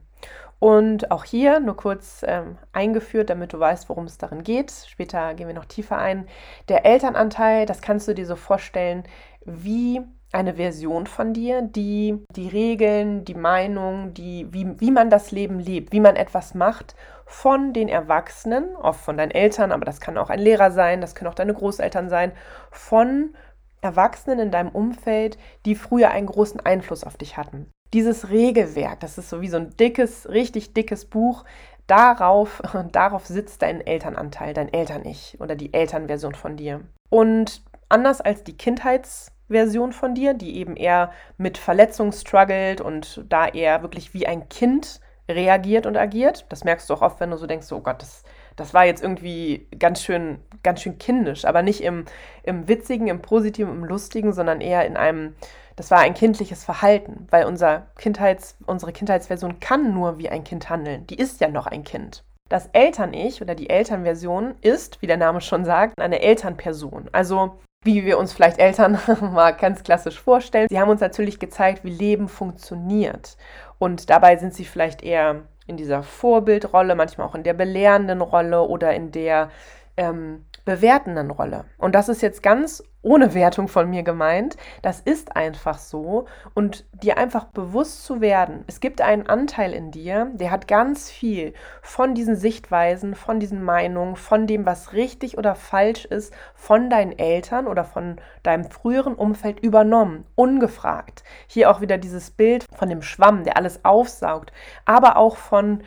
Und 0.58 1.10
auch 1.10 1.24
hier 1.24 1.60
nur 1.60 1.76
kurz 1.76 2.24
ähm, 2.26 2.56
eingeführt, 2.72 3.28
damit 3.30 3.52
du 3.52 3.60
weißt, 3.60 3.88
worum 3.88 4.06
es 4.06 4.18
darin 4.18 4.42
geht. 4.42 4.72
Später 4.88 5.34
gehen 5.34 5.46
wir 5.46 5.54
noch 5.54 5.66
tiefer 5.66 5.98
ein. 5.98 6.26
Der 6.68 6.86
Elternanteil, 6.86 7.66
das 7.66 7.82
kannst 7.82 8.08
du 8.08 8.14
dir 8.14 8.26
so 8.26 8.34
vorstellen, 8.34 9.04
wie 9.44 10.00
eine 10.34 10.54
Version 10.54 11.06
von 11.06 11.32
dir, 11.32 11.62
die 11.62 12.18
die 12.34 12.48
Regeln, 12.48 13.24
die 13.24 13.34
Meinung, 13.34 14.12
die, 14.14 14.52
wie, 14.52 14.78
wie 14.80 14.90
man 14.90 15.08
das 15.08 15.30
Leben 15.30 15.60
lebt, 15.60 15.92
wie 15.92 16.00
man 16.00 16.16
etwas 16.16 16.54
macht, 16.54 16.94
von 17.26 17.72
den 17.72 17.88
Erwachsenen, 17.88 18.76
oft 18.76 19.00
von 19.00 19.16
deinen 19.16 19.30
Eltern, 19.30 19.72
aber 19.72 19.84
das 19.84 20.00
kann 20.00 20.18
auch 20.18 20.30
ein 20.30 20.38
Lehrer 20.38 20.70
sein, 20.70 21.00
das 21.00 21.14
können 21.14 21.30
auch 21.30 21.34
deine 21.34 21.54
Großeltern 21.54 22.08
sein, 22.08 22.32
von 22.70 23.34
Erwachsenen 23.80 24.38
in 24.38 24.50
deinem 24.50 24.70
Umfeld, 24.70 25.38
die 25.64 25.74
früher 25.74 26.10
einen 26.10 26.26
großen 26.26 26.60
Einfluss 26.60 27.04
auf 27.04 27.16
dich 27.16 27.36
hatten. 27.36 27.70
Dieses 27.92 28.30
Regelwerk, 28.30 29.00
das 29.00 29.18
ist 29.18 29.30
so 29.30 29.40
wie 29.40 29.48
so 29.48 29.56
ein 29.56 29.76
dickes, 29.76 30.28
richtig 30.28 30.74
dickes 30.74 31.04
Buch, 31.04 31.44
darauf, 31.86 32.60
darauf 32.92 33.26
sitzt 33.26 33.62
dein 33.62 33.80
Elternanteil, 33.80 34.52
dein 34.52 34.72
Eltern-Ich 34.72 35.38
oder 35.40 35.54
die 35.54 35.72
Elternversion 35.72 36.34
von 36.34 36.56
dir. 36.56 36.80
Und 37.10 37.62
anders 37.88 38.20
als 38.20 38.42
die 38.42 38.56
Kindheits- 38.56 39.33
Version 39.48 39.92
von 39.92 40.14
dir, 40.14 40.34
die 40.34 40.56
eben 40.56 40.76
eher 40.76 41.12
mit 41.36 41.58
Verletzung 41.58 42.12
struggelt 42.12 42.80
und 42.80 43.24
da 43.28 43.46
eher 43.46 43.82
wirklich 43.82 44.14
wie 44.14 44.26
ein 44.26 44.48
Kind 44.48 45.00
reagiert 45.28 45.86
und 45.86 45.96
agiert. 45.96 46.46
Das 46.48 46.64
merkst 46.64 46.88
du 46.88 46.94
auch 46.94 47.02
oft, 47.02 47.20
wenn 47.20 47.30
du 47.30 47.36
so 47.36 47.46
denkst, 47.46 47.70
oh 47.72 47.80
Gott, 47.80 48.02
das, 48.02 48.24
das 48.56 48.74
war 48.74 48.84
jetzt 48.84 49.02
irgendwie 49.02 49.66
ganz 49.78 50.02
schön, 50.02 50.38
ganz 50.62 50.82
schön 50.82 50.98
kindisch, 50.98 51.44
aber 51.44 51.62
nicht 51.62 51.82
im, 51.82 52.04
im 52.42 52.68
Witzigen, 52.68 53.08
im 53.08 53.22
Positiven, 53.22 53.72
im 53.72 53.84
Lustigen, 53.84 54.32
sondern 54.32 54.60
eher 54.60 54.86
in 54.86 54.96
einem, 54.96 55.34
das 55.76 55.90
war 55.90 56.00
ein 56.00 56.14
kindliches 56.14 56.64
Verhalten, 56.64 57.26
weil 57.30 57.46
unser 57.46 57.86
Kindheits, 57.96 58.56
unsere 58.66 58.92
Kindheitsversion 58.92 59.60
kann 59.60 59.94
nur 59.94 60.18
wie 60.18 60.28
ein 60.28 60.44
Kind 60.44 60.68
handeln. 60.68 61.06
Die 61.06 61.16
ist 61.16 61.40
ja 61.40 61.48
noch 61.48 61.66
ein 61.66 61.84
Kind. 61.84 62.24
Das 62.50 62.68
Eltern-Ich 62.72 63.40
oder 63.40 63.54
die 63.54 63.70
Elternversion 63.70 64.54
ist, 64.60 65.00
wie 65.00 65.06
der 65.06 65.16
Name 65.16 65.40
schon 65.40 65.64
sagt, 65.64 65.98
eine 65.98 66.20
Elternperson. 66.20 67.08
Also 67.12 67.58
wie 67.84 68.04
wir 68.04 68.18
uns 68.18 68.32
vielleicht 68.32 68.58
Eltern 68.58 68.98
mal 69.20 69.52
ganz 69.52 69.82
klassisch 69.82 70.20
vorstellen. 70.20 70.66
Sie 70.68 70.80
haben 70.80 70.90
uns 70.90 71.00
natürlich 71.00 71.38
gezeigt, 71.38 71.84
wie 71.84 71.90
Leben 71.90 72.28
funktioniert. 72.28 73.36
Und 73.78 74.10
dabei 74.10 74.36
sind 74.36 74.54
sie 74.54 74.64
vielleicht 74.64 75.02
eher 75.02 75.42
in 75.66 75.76
dieser 75.76 76.02
Vorbildrolle, 76.02 76.94
manchmal 76.94 77.26
auch 77.26 77.34
in 77.34 77.42
der 77.42 77.54
belehrenden 77.54 78.20
Rolle 78.20 78.62
oder 78.62 78.94
in 78.94 79.12
der 79.12 79.50
ähm, 79.96 80.44
bewertenden 80.64 81.30
Rolle. 81.30 81.64
Und 81.78 81.94
das 81.94 82.08
ist 82.08 82.22
jetzt 82.22 82.42
ganz 82.42 82.82
ohne 83.04 83.34
Wertung 83.34 83.68
von 83.68 83.88
mir 83.88 84.02
gemeint. 84.02 84.56
Das 84.82 85.00
ist 85.00 85.36
einfach 85.36 85.78
so. 85.78 86.26
Und 86.54 86.84
dir 86.92 87.18
einfach 87.18 87.44
bewusst 87.44 88.04
zu 88.04 88.20
werden, 88.20 88.64
es 88.66 88.80
gibt 88.80 89.00
einen 89.00 89.28
Anteil 89.28 89.72
in 89.72 89.90
dir, 89.90 90.30
der 90.34 90.50
hat 90.50 90.66
ganz 90.66 91.10
viel 91.10 91.54
von 91.82 92.14
diesen 92.14 92.36
Sichtweisen, 92.36 93.14
von 93.14 93.38
diesen 93.38 93.62
Meinungen, 93.62 94.16
von 94.16 94.46
dem, 94.46 94.66
was 94.66 94.92
richtig 94.92 95.38
oder 95.38 95.54
falsch 95.54 96.04
ist, 96.04 96.34
von 96.54 96.90
deinen 96.90 97.16
Eltern 97.18 97.66
oder 97.66 97.84
von 97.84 98.16
deinem 98.42 98.64
früheren 98.64 99.14
Umfeld 99.14 99.60
übernommen, 99.60 100.24
ungefragt. 100.34 101.22
Hier 101.46 101.70
auch 101.70 101.80
wieder 101.80 101.98
dieses 101.98 102.30
Bild 102.30 102.64
von 102.74 102.88
dem 102.88 103.02
Schwamm, 103.02 103.44
der 103.44 103.56
alles 103.56 103.84
aufsaugt, 103.84 104.52
aber 104.84 105.16
auch 105.16 105.36
von 105.36 105.82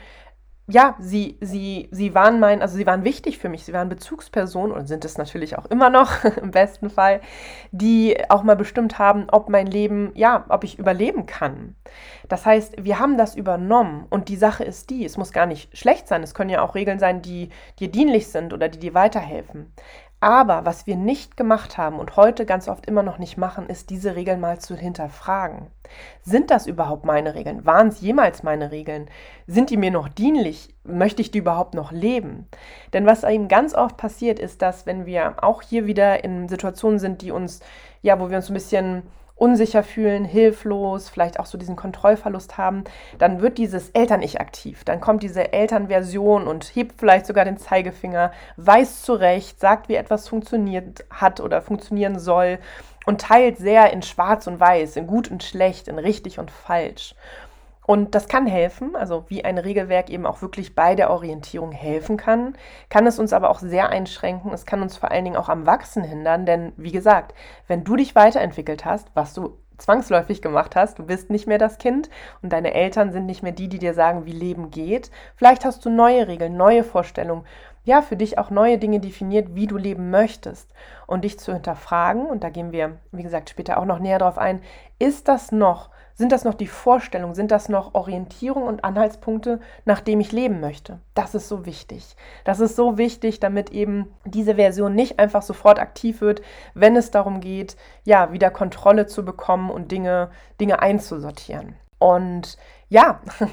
ja, 0.69 0.95
sie, 0.99 1.37
sie, 1.39 1.87
sie 1.91 2.13
waren 2.13 2.41
mein, 2.41 2.61
also 2.61 2.75
sie 2.75 2.85
waren 2.85 3.05
wichtig 3.05 3.37
für 3.37 3.47
mich, 3.47 3.63
sie 3.63 3.71
waren 3.71 3.87
Bezugspersonen 3.87 4.75
und 4.75 4.87
sind 4.87 5.05
es 5.05 5.17
natürlich 5.17 5.57
auch 5.57 5.65
immer 5.67 5.89
noch 5.89 6.25
im 6.41 6.51
besten 6.51 6.89
Fall, 6.89 7.21
die 7.71 8.17
auch 8.29 8.43
mal 8.43 8.57
bestimmt 8.57 8.99
haben, 8.99 9.27
ob 9.31 9.47
mein 9.47 9.67
Leben, 9.67 10.11
ja, 10.13 10.45
ob 10.49 10.65
ich 10.65 10.77
überleben 10.77 11.25
kann. 11.25 11.75
Das 12.27 12.45
heißt, 12.45 12.83
wir 12.83 12.99
haben 12.99 13.17
das 13.17 13.33
übernommen 13.35 14.07
und 14.09 14.27
die 14.27 14.35
Sache 14.35 14.65
ist 14.65 14.89
die, 14.89 15.05
es 15.05 15.15
muss 15.15 15.31
gar 15.31 15.45
nicht 15.45 15.75
schlecht 15.77 16.09
sein, 16.09 16.21
es 16.21 16.33
können 16.33 16.49
ja 16.49 16.61
auch 16.61 16.75
Regeln 16.75 16.99
sein, 16.99 17.21
die 17.21 17.47
dir 17.79 17.89
dienlich 17.89 18.27
sind 18.27 18.51
oder 18.51 18.67
die 18.67 18.79
dir 18.79 18.93
weiterhelfen. 18.93 19.71
Aber 20.19 20.65
was 20.65 20.87
wir 20.87 20.95
nicht 20.95 21.37
gemacht 21.37 21.77
haben 21.77 21.99
und 21.99 22.15
heute 22.15 22.47
ganz 22.47 22.67
oft 22.67 22.87
immer 22.87 23.03
noch 23.03 23.19
nicht 23.19 23.37
machen, 23.37 23.67
ist 23.67 23.91
diese 23.91 24.15
Regeln 24.15 24.39
mal 24.39 24.59
zu 24.59 24.75
hinterfragen. 24.75 25.67
Sind 26.23 26.49
das 26.49 26.65
überhaupt 26.65 27.05
meine 27.05 27.35
Regeln? 27.35 27.65
Waren 27.65 27.89
es 27.89 28.01
jemals 28.01 28.41
meine 28.41 28.71
Regeln? 28.71 29.09
Sind 29.45 29.69
die 29.69 29.77
mir 29.77 29.91
noch 29.91 30.07
dienlich? 30.07 30.73
Möchte 30.83 31.21
ich 31.21 31.29
die 31.29 31.37
überhaupt 31.37 31.75
noch 31.75 31.91
leben? 31.91 32.47
Denn 32.93 33.05
was 33.05 33.23
eben 33.23 33.47
ganz 33.47 33.75
oft 33.75 33.95
passiert, 33.95 34.39
ist, 34.39 34.63
dass 34.63 34.87
wenn 34.87 35.05
wir 35.05 35.43
auch 35.43 35.61
hier 35.61 35.85
wieder 35.85 36.23
in 36.23 36.49
Situationen 36.49 36.97
sind, 36.97 37.21
die 37.21 37.31
uns, 37.31 37.59
ja, 38.01 38.19
wo 38.19 38.31
wir 38.31 38.37
uns 38.37 38.49
ein 38.49 38.55
bisschen 38.55 39.03
unsicher 39.37 39.83
fühlen, 39.83 40.25
hilflos, 40.25 41.09
vielleicht 41.09 41.39
auch 41.39 41.45
so 41.45 41.57
diesen 41.57 41.75
Kontrollverlust 41.75 42.57
haben, 42.57 42.83
dann 43.19 43.41
wird 43.41 43.57
dieses 43.57 43.91
Eltern-Ich 43.91 44.41
aktiv. 44.41 44.83
Dann 44.83 44.99
kommt 44.99 45.23
diese 45.23 45.53
Elternversion 45.53 46.47
und 46.47 46.63
hebt 46.75 46.99
vielleicht 46.99 47.25
sogar 47.25 47.45
den 47.45 47.57
Zeigefinger, 47.57 48.31
weiß 48.57 49.03
zurecht, 49.03 49.59
sagt, 49.59 49.89
wie 49.89 49.95
etwas 49.95 50.27
funktioniert 50.27 51.05
hat 51.09 51.39
oder 51.39 51.61
funktionieren 51.61 52.19
soll 52.19 52.59
und 53.05 53.21
teilt 53.21 53.57
sehr 53.57 53.93
in 53.93 54.01
Schwarz 54.01 54.47
und 54.47 54.59
Weiß, 54.59 54.97
in 54.97 55.07
Gut 55.07 55.31
und 55.31 55.43
Schlecht, 55.43 55.87
in 55.87 55.99
Richtig 55.99 56.39
und 56.39 56.51
Falsch. 56.51 57.15
Und 57.87 58.15
das 58.15 58.27
kann 58.27 58.47
helfen, 58.47 58.97
also 58.97 59.23
wie 59.29 59.45
ein 59.45 59.57
Regelwerk 59.57 60.09
eben 60.09 60.25
auch 60.25 60.41
wirklich 60.41 60.75
bei 60.75 60.93
der 60.93 61.09
Orientierung 61.09 61.71
helfen 61.71 62.17
kann, 62.17 62.57
kann 62.89 63.07
es 63.07 63.17
uns 63.17 63.31
aber 63.31 63.49
auch 63.49 63.59
sehr 63.59 63.87
einschränken. 63.89 64.51
Es 64.51 64.65
kann 64.65 64.81
uns 64.81 64.97
vor 64.97 65.09
allen 65.09 65.23
Dingen 65.23 65.37
auch 65.37 65.47
am 65.47 65.65
Wachsen 65.65 66.03
hindern, 66.03 66.45
denn 66.45 66.73
wie 66.75 66.91
gesagt, 66.91 67.33
wenn 67.67 67.85
du 67.85 67.95
dich 67.95 68.13
weiterentwickelt 68.13 68.83
hast, 68.83 69.07
was 69.13 69.33
du 69.33 69.57
zwangsläufig 69.77 70.41
gemacht 70.41 70.75
hast, 70.75 70.99
du 70.99 71.05
bist 71.05 71.29
nicht 71.29 71.47
mehr 71.47 71.59
das 71.59 71.77
Kind 71.77 72.09
und 72.41 72.51
deine 72.51 72.73
Eltern 72.73 73.13
sind 73.13 73.25
nicht 73.25 73.41
mehr 73.41 73.53
die, 73.53 73.69
die 73.69 73.79
dir 73.79 73.93
sagen, 73.93 74.25
wie 74.25 74.33
Leben 74.33 74.69
geht. 74.69 75.09
Vielleicht 75.37 75.63
hast 75.63 75.85
du 75.85 75.89
neue 75.89 76.27
Regeln, 76.27 76.57
neue 76.57 76.83
Vorstellungen, 76.83 77.45
ja, 77.85 78.01
für 78.01 78.17
dich 78.17 78.37
auch 78.37 78.49
neue 78.49 78.79
Dinge 78.79 78.99
definiert, 78.99 79.55
wie 79.55 79.65
du 79.65 79.77
leben 79.77 80.09
möchtest 80.09 80.73
und 81.05 81.23
dich 81.23 81.39
zu 81.39 81.53
hinterfragen, 81.53 82.25
und 82.25 82.43
da 82.43 82.49
gehen 82.49 82.73
wir, 82.73 82.97
wie 83.13 83.23
gesagt, 83.23 83.49
später 83.49 83.77
auch 83.77 83.85
noch 83.85 83.99
näher 83.99 84.19
drauf 84.19 84.37
ein, 84.37 84.61
ist 84.99 85.29
das 85.29 85.53
noch 85.53 85.89
sind 86.17 86.31
das 86.31 86.43
noch 86.43 86.55
die 86.55 86.67
Vorstellungen? 86.67 87.35
Sind 87.35 87.51
das 87.51 87.69
noch 87.69 87.93
Orientierung 87.93 88.63
und 88.63 88.83
Anhaltspunkte, 88.83 89.59
nach 89.85 90.01
dem 90.01 90.19
ich 90.19 90.31
leben 90.31 90.59
möchte? 90.59 90.99
Das 91.13 91.35
ist 91.35 91.47
so 91.47 91.67
wichtig. 91.67 92.15
Das 92.43 92.59
ist 92.59 92.75
so 92.75 92.97
wichtig, 92.97 93.39
damit 93.39 93.69
eben 93.69 94.11
diese 94.25 94.55
Version 94.55 94.95
nicht 94.95 95.19
einfach 95.19 95.43
sofort 95.43 95.77
aktiv 95.77 96.19
wird, 96.21 96.41
wenn 96.73 96.95
es 96.95 97.11
darum 97.11 97.39
geht, 97.39 97.77
ja, 98.03 98.31
wieder 98.33 98.49
Kontrolle 98.49 99.05
zu 99.05 99.23
bekommen 99.23 99.69
und 99.69 99.91
Dinge, 99.91 100.31
Dinge 100.59 100.81
einzusortieren. 100.81 101.75
Und 101.99 102.57
ja, 102.89 103.19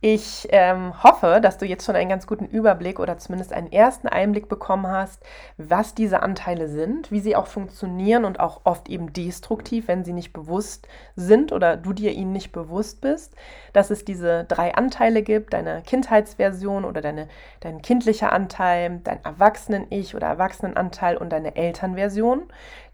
ich 0.00 0.46
ähm, 0.50 1.02
hoffe, 1.02 1.40
dass 1.42 1.58
du 1.58 1.66
jetzt 1.66 1.84
schon 1.84 1.96
einen 1.96 2.10
ganz 2.10 2.28
guten 2.28 2.44
Überblick 2.44 3.00
oder 3.00 3.18
zumindest 3.18 3.52
einen 3.52 3.72
ersten 3.72 4.06
Einblick 4.06 4.48
bekommen 4.48 4.86
hast, 4.86 5.24
was 5.56 5.94
diese 5.96 6.22
Anteile 6.22 6.68
sind, 6.68 7.10
wie 7.10 7.18
sie 7.18 7.34
auch 7.34 7.48
funktionieren 7.48 8.24
und 8.24 8.38
auch 8.38 8.60
oft 8.62 8.88
eben 8.88 9.12
destruktiv, 9.12 9.88
wenn 9.88 10.04
sie 10.04 10.12
nicht 10.12 10.32
bewusst 10.32 10.86
sind 11.16 11.50
oder 11.50 11.76
du 11.76 11.92
dir 11.92 12.12
ihnen 12.12 12.30
nicht 12.30 12.52
bewusst 12.52 13.00
bist, 13.00 13.34
dass 13.72 13.90
es 13.90 14.04
diese 14.04 14.44
drei 14.44 14.74
Anteile 14.76 15.22
gibt, 15.22 15.52
deine 15.54 15.82
Kindheitsversion 15.82 16.84
oder 16.84 17.00
deine, 17.00 17.26
dein 17.58 17.82
kindlicher 17.82 18.32
Anteil, 18.32 19.00
dein 19.02 19.24
Erwachsenen-Ich 19.24 20.14
oder 20.14 20.28
Erwachsenenanteil 20.28 21.16
und 21.16 21.30
deine 21.30 21.56
Elternversion, 21.56 22.44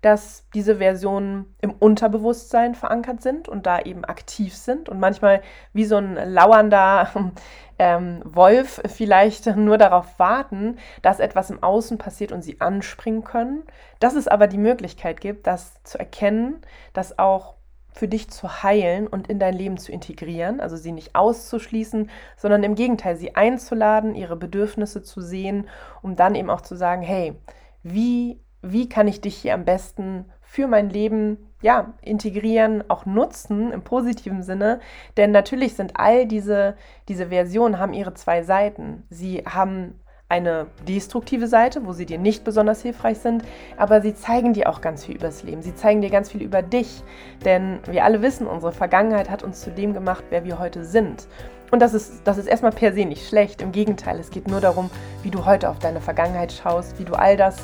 dass 0.05 0.47
diese 0.53 0.77
Versionen 0.77 1.55
im 1.62 1.73
Unterbewusstsein 1.73 2.75
verankert 2.75 3.23
sind 3.23 3.49
und 3.49 3.64
da 3.64 3.81
eben 3.81 4.05
aktiv 4.05 4.55
sind 4.55 4.90
und 4.90 5.01
manchmal 5.01 5.40
wie 5.73 5.87
so 5.87 5.97
ein 5.97 6.14
lauernder 6.14 7.09
ähm, 7.79 8.21
Wolf 8.25 8.83
vielleicht 8.87 9.47
nur 9.57 9.79
darauf 9.79 10.19
warten, 10.19 10.77
dass 11.01 11.21
etwas 11.21 11.49
im 11.49 11.62
Außen 11.62 11.97
passiert 11.97 12.33
und 12.33 12.43
sie 12.43 12.61
anspringen 12.61 13.25
können. 13.25 13.62
Dass 13.99 14.14
es 14.14 14.29
aber 14.29 14.47
die 14.47 14.59
Möglichkeit 14.59 15.23
gibt, 15.23 15.47
das 15.47 15.83
zu 15.85 15.99
erkennen, 15.99 16.61
das 16.93 17.19
auch 17.19 17.55
für 17.90 18.07
dich 18.07 18.29
zu 18.29 18.62
heilen 18.62 19.07
und 19.07 19.29
in 19.29 19.38
dein 19.38 19.55
Leben 19.55 19.79
zu 19.79 19.90
integrieren, 19.90 20.61
also 20.61 20.77
sie 20.77 20.93
nicht 20.93 21.14
auszuschließen, 21.14 22.11
sondern 22.37 22.62
im 22.62 22.75
Gegenteil, 22.75 23.17
sie 23.17 23.37
einzuladen, 23.37 24.14
ihre 24.14 24.37
Bedürfnisse 24.37 25.03
zu 25.03 25.23
sehen, 25.23 25.69
um 26.03 26.14
dann 26.14 26.35
eben 26.35 26.51
auch 26.51 26.61
zu 26.61 26.77
sagen, 26.77 27.01
hey, 27.01 27.40
wie, 27.83 28.43
wie 28.64 28.88
kann 28.88 29.09
ich 29.09 29.20
dich 29.20 29.37
hier 29.37 29.55
am 29.55 29.64
besten 29.64 30.24
für 30.42 30.66
mein 30.66 30.90
Leben 30.90 31.50
ja, 31.62 31.94
integrieren, 32.03 32.85
auch 32.88 33.07
nutzen 33.07 33.72
im 33.72 33.83
positiven 33.83 34.42
Sinne. 34.42 34.81
Denn 35.16 35.31
natürlich 35.31 35.74
sind 35.74 35.92
all 35.96 36.27
diese, 36.27 36.77
diese 37.09 37.29
Versionen 37.29 37.79
haben 37.79 37.92
ihre 37.92 38.14
zwei 38.14 38.42
Seiten. 38.42 39.03
Sie 39.11 39.38
haben 39.46 39.98
eine 40.29 40.66
destruktive 40.87 41.46
Seite, 41.46 41.87
wo 41.87 41.92
sie 41.92 42.07
dir 42.07 42.18
nicht 42.18 42.44
besonders 42.44 42.83
hilfreich 42.83 43.18
sind, 43.18 43.44
aber 43.77 44.00
sie 44.00 44.14
zeigen 44.14 44.53
dir 44.53 44.68
auch 44.68 44.81
ganz 44.81 45.05
viel 45.05 45.16
übers 45.16 45.42
Leben. 45.42 45.62
Sie 45.62 45.74
zeigen 45.74 46.00
dir 46.00 46.11
ganz 46.11 46.31
viel 46.31 46.42
über 46.42 46.62
dich, 46.62 47.03
denn 47.44 47.79
wir 47.87 48.05
alle 48.05 48.22
wissen, 48.22 48.46
unsere 48.46 48.72
Vergangenheit 48.72 49.31
hat 49.31 49.42
uns 49.42 49.61
zu 49.61 49.70
dem 49.70 49.92
gemacht, 49.92 50.24
wer 50.31 50.44
wir 50.44 50.59
heute 50.59 50.85
sind. 50.85 51.29
Und 51.70 51.81
das 51.81 51.94
ist, 51.94 52.22
das 52.24 52.38
ist 52.38 52.46
erstmal 52.46 52.72
per 52.72 52.92
se 52.92 53.05
nicht 53.05 53.27
schlecht. 53.27 53.61
Im 53.61 53.72
Gegenteil, 53.72 54.18
es 54.18 54.31
geht 54.31 54.48
nur 54.48 54.61
darum, 54.61 54.90
wie 55.22 55.31
du 55.31 55.44
heute 55.44 55.68
auf 55.68 55.79
deine 55.79 56.00
Vergangenheit 56.00 56.53
schaust, 56.53 56.98
wie 56.98 57.05
du 57.05 57.14
all 57.14 57.37
das 57.37 57.57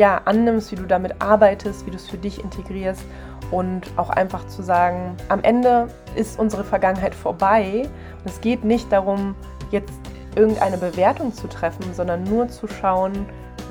ja, 0.00 0.22
annimmst, 0.24 0.72
wie 0.72 0.76
du 0.76 0.86
damit 0.86 1.20
arbeitest, 1.20 1.84
wie 1.84 1.90
du 1.90 1.96
es 1.96 2.08
für 2.08 2.16
dich 2.16 2.42
integrierst 2.42 3.04
und 3.50 3.82
auch 3.96 4.08
einfach 4.08 4.46
zu 4.46 4.62
sagen, 4.62 5.14
am 5.28 5.42
Ende 5.42 5.88
ist 6.14 6.38
unsere 6.38 6.64
Vergangenheit 6.64 7.14
vorbei. 7.14 7.82
Und 8.24 8.30
es 8.30 8.40
geht 8.40 8.64
nicht 8.64 8.90
darum, 8.90 9.34
jetzt 9.70 10.00
irgendeine 10.36 10.78
Bewertung 10.78 11.34
zu 11.34 11.48
treffen, 11.48 11.84
sondern 11.92 12.24
nur 12.24 12.48
zu 12.48 12.66
schauen, 12.66 13.26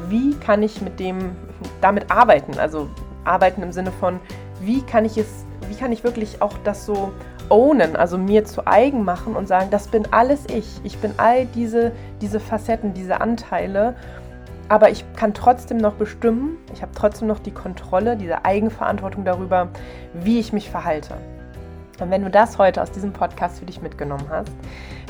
wie 0.07 0.35
kann 0.35 0.61
ich 0.61 0.81
mit 0.81 0.99
dem 0.99 1.35
damit 1.81 2.11
arbeiten, 2.11 2.59
also 2.59 2.87
arbeiten 3.23 3.63
im 3.63 3.71
Sinne 3.71 3.91
von, 3.91 4.19
wie 4.61 4.83
kann 4.83 5.05
ich 5.05 5.17
es, 5.17 5.45
wie 5.67 5.73
kann 5.73 5.91
ich 5.91 6.03
wirklich 6.03 6.43
auch 6.43 6.53
das 6.63 6.85
so 6.85 7.11
ownen, 7.49 7.95
also 7.95 8.19
mir 8.19 8.45
zu 8.45 8.67
eigen 8.67 9.03
machen 9.03 9.35
und 9.35 9.47
sagen, 9.47 9.71
das 9.71 9.87
bin 9.87 10.05
alles 10.11 10.45
ich. 10.47 10.79
Ich 10.83 10.99
bin 10.99 11.11
all 11.17 11.47
diese, 11.47 11.91
diese 12.21 12.39
Facetten, 12.39 12.93
diese 12.93 13.19
Anteile 13.19 13.95
aber 14.69 14.91
ich 14.91 15.03
kann 15.15 15.33
trotzdem 15.33 15.77
noch 15.77 15.95
bestimmen, 15.95 16.57
ich 16.73 16.81
habe 16.81 16.91
trotzdem 16.95 17.27
noch 17.27 17.39
die 17.39 17.51
Kontrolle, 17.51 18.15
diese 18.15 18.45
Eigenverantwortung 18.45 19.25
darüber, 19.25 19.69
wie 20.13 20.39
ich 20.39 20.53
mich 20.53 20.69
verhalte. 20.69 21.15
Und 22.01 22.11
wenn 22.11 22.23
du 22.23 22.29
das 22.29 22.57
heute 22.57 22.81
aus 22.81 22.91
diesem 22.91 23.13
Podcast 23.13 23.59
für 23.59 23.65
dich 23.65 23.81
mitgenommen 23.81 24.25
hast, 24.29 24.51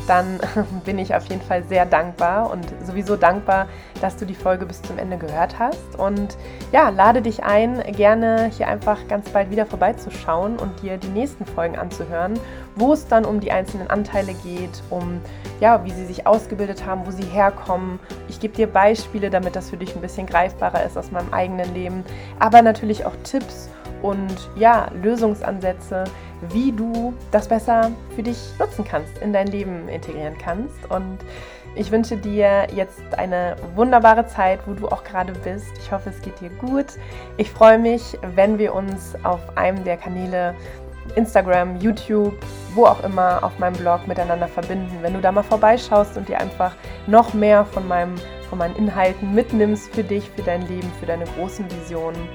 dann 0.07 0.39
bin 0.85 0.97
ich 0.97 1.13
auf 1.15 1.25
jeden 1.25 1.41
Fall 1.41 1.63
sehr 1.63 1.85
dankbar 1.85 2.49
und 2.49 2.65
sowieso 2.83 3.15
dankbar, 3.15 3.67
dass 4.01 4.17
du 4.17 4.25
die 4.25 4.35
Folge 4.35 4.65
bis 4.65 4.81
zum 4.81 4.97
Ende 4.97 5.17
gehört 5.17 5.59
hast. 5.59 5.95
Und 5.97 6.37
ja, 6.71 6.89
lade 6.89 7.21
dich 7.21 7.43
ein, 7.43 7.81
gerne 7.95 8.49
hier 8.55 8.67
einfach 8.67 9.07
ganz 9.07 9.29
bald 9.29 9.51
wieder 9.51 9.65
vorbeizuschauen 9.65 10.57
und 10.57 10.81
dir 10.81 10.97
die 10.97 11.07
nächsten 11.07 11.45
Folgen 11.45 11.77
anzuhören, 11.77 12.39
wo 12.75 12.93
es 12.93 13.07
dann 13.07 13.25
um 13.25 13.39
die 13.39 13.51
einzelnen 13.51 13.89
Anteile 13.89 14.33
geht, 14.33 14.81
um 14.89 15.21
ja, 15.59 15.83
wie 15.83 15.91
sie 15.91 16.05
sich 16.05 16.25
ausgebildet 16.25 16.85
haben, 16.85 17.05
wo 17.05 17.11
sie 17.11 17.23
herkommen. 17.23 17.99
Ich 18.29 18.39
gebe 18.39 18.55
dir 18.55 18.67
Beispiele, 18.67 19.29
damit 19.29 19.55
das 19.55 19.69
für 19.69 19.77
dich 19.77 19.95
ein 19.95 20.01
bisschen 20.01 20.25
greifbarer 20.25 20.83
ist 20.83 20.97
aus 20.97 21.11
meinem 21.11 21.33
eigenen 21.33 21.73
Leben, 21.73 22.03
aber 22.39 22.61
natürlich 22.61 23.05
auch 23.05 23.15
Tipps 23.23 23.69
und 24.01 24.49
ja, 24.55 24.89
Lösungsansätze, 25.01 26.05
wie 26.51 26.71
du 26.71 27.13
das 27.31 27.47
besser 27.47 27.91
für 28.15 28.23
dich 28.23 28.37
nutzen 28.59 28.85
kannst, 28.85 29.17
in 29.19 29.33
dein 29.33 29.47
Leben 29.47 29.89
integrieren 29.89 30.37
kannst. 30.37 30.89
Und 30.89 31.19
ich 31.75 31.91
wünsche 31.91 32.17
dir 32.17 32.67
jetzt 32.73 33.17
eine 33.17 33.55
wunderbare 33.75 34.25
Zeit, 34.27 34.59
wo 34.65 34.73
du 34.73 34.87
auch 34.87 35.03
gerade 35.03 35.33
bist. 35.33 35.77
Ich 35.79 35.91
hoffe, 35.91 36.09
es 36.09 36.21
geht 36.21 36.39
dir 36.41 36.49
gut. 36.49 36.85
Ich 37.37 37.51
freue 37.51 37.77
mich, 37.77 38.17
wenn 38.35 38.57
wir 38.57 38.73
uns 38.73 39.15
auf 39.23 39.39
einem 39.55 39.83
der 39.83 39.97
Kanäle 39.97 40.55
Instagram, 41.15 41.79
YouTube, 41.79 42.37
wo 42.75 42.85
auch 42.85 43.03
immer 43.03 43.43
auf 43.43 43.57
meinem 43.59 43.75
Blog 43.75 44.07
miteinander 44.07 44.47
verbinden. 44.47 44.97
Wenn 45.01 45.13
du 45.13 45.21
da 45.21 45.31
mal 45.31 45.43
vorbeischaust 45.43 46.17
und 46.17 46.29
dir 46.29 46.39
einfach 46.39 46.75
noch 47.07 47.33
mehr 47.33 47.65
von, 47.65 47.87
meinem, 47.87 48.15
von 48.49 48.59
meinen 48.59 48.75
Inhalten 48.75 49.33
mitnimmst 49.33 49.93
für 49.93 50.03
dich, 50.03 50.29
für 50.35 50.43
dein 50.43 50.67
Leben, 50.67 50.91
für 50.99 51.05
deine 51.05 51.25
großen 51.25 51.65
Visionen. 51.71 52.27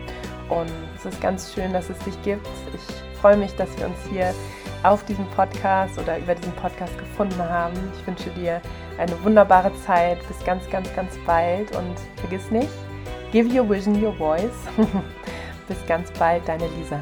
Und 0.49 0.71
es 0.97 1.07
ist 1.07 1.21
ganz 1.21 1.53
schön, 1.55 1.73
dass 1.73 1.89
es 1.89 1.99
dich 2.01 2.21
gibt. 2.23 2.47
Ich 2.75 3.04
freue 3.25 3.39
mich, 3.39 3.55
dass 3.57 3.75
wir 3.79 3.87
uns 3.87 3.97
hier 4.11 4.35
auf 4.83 5.03
diesem 5.07 5.25
Podcast 5.31 5.99
oder 5.99 6.19
über 6.19 6.35
diesen 6.35 6.53
Podcast 6.57 6.93
gefunden 6.99 7.39
haben. 7.39 7.73
Ich 7.99 8.07
wünsche 8.07 8.29
dir 8.29 8.61
eine 8.99 9.25
wunderbare 9.25 9.73
Zeit. 9.87 10.19
Bis 10.29 10.45
ganz, 10.45 10.69
ganz, 10.69 10.95
ganz 10.95 11.17
bald. 11.25 11.75
Und 11.75 11.95
vergiss 12.17 12.51
nicht, 12.51 12.69
give 13.33 13.49
your 13.49 13.67
vision 13.67 13.95
your 14.05 14.13
voice. 14.13 14.53
Bis 15.69 15.79
ganz 15.87 16.11
bald, 16.19 16.47
deine 16.47 16.69
Lisa. 16.77 17.01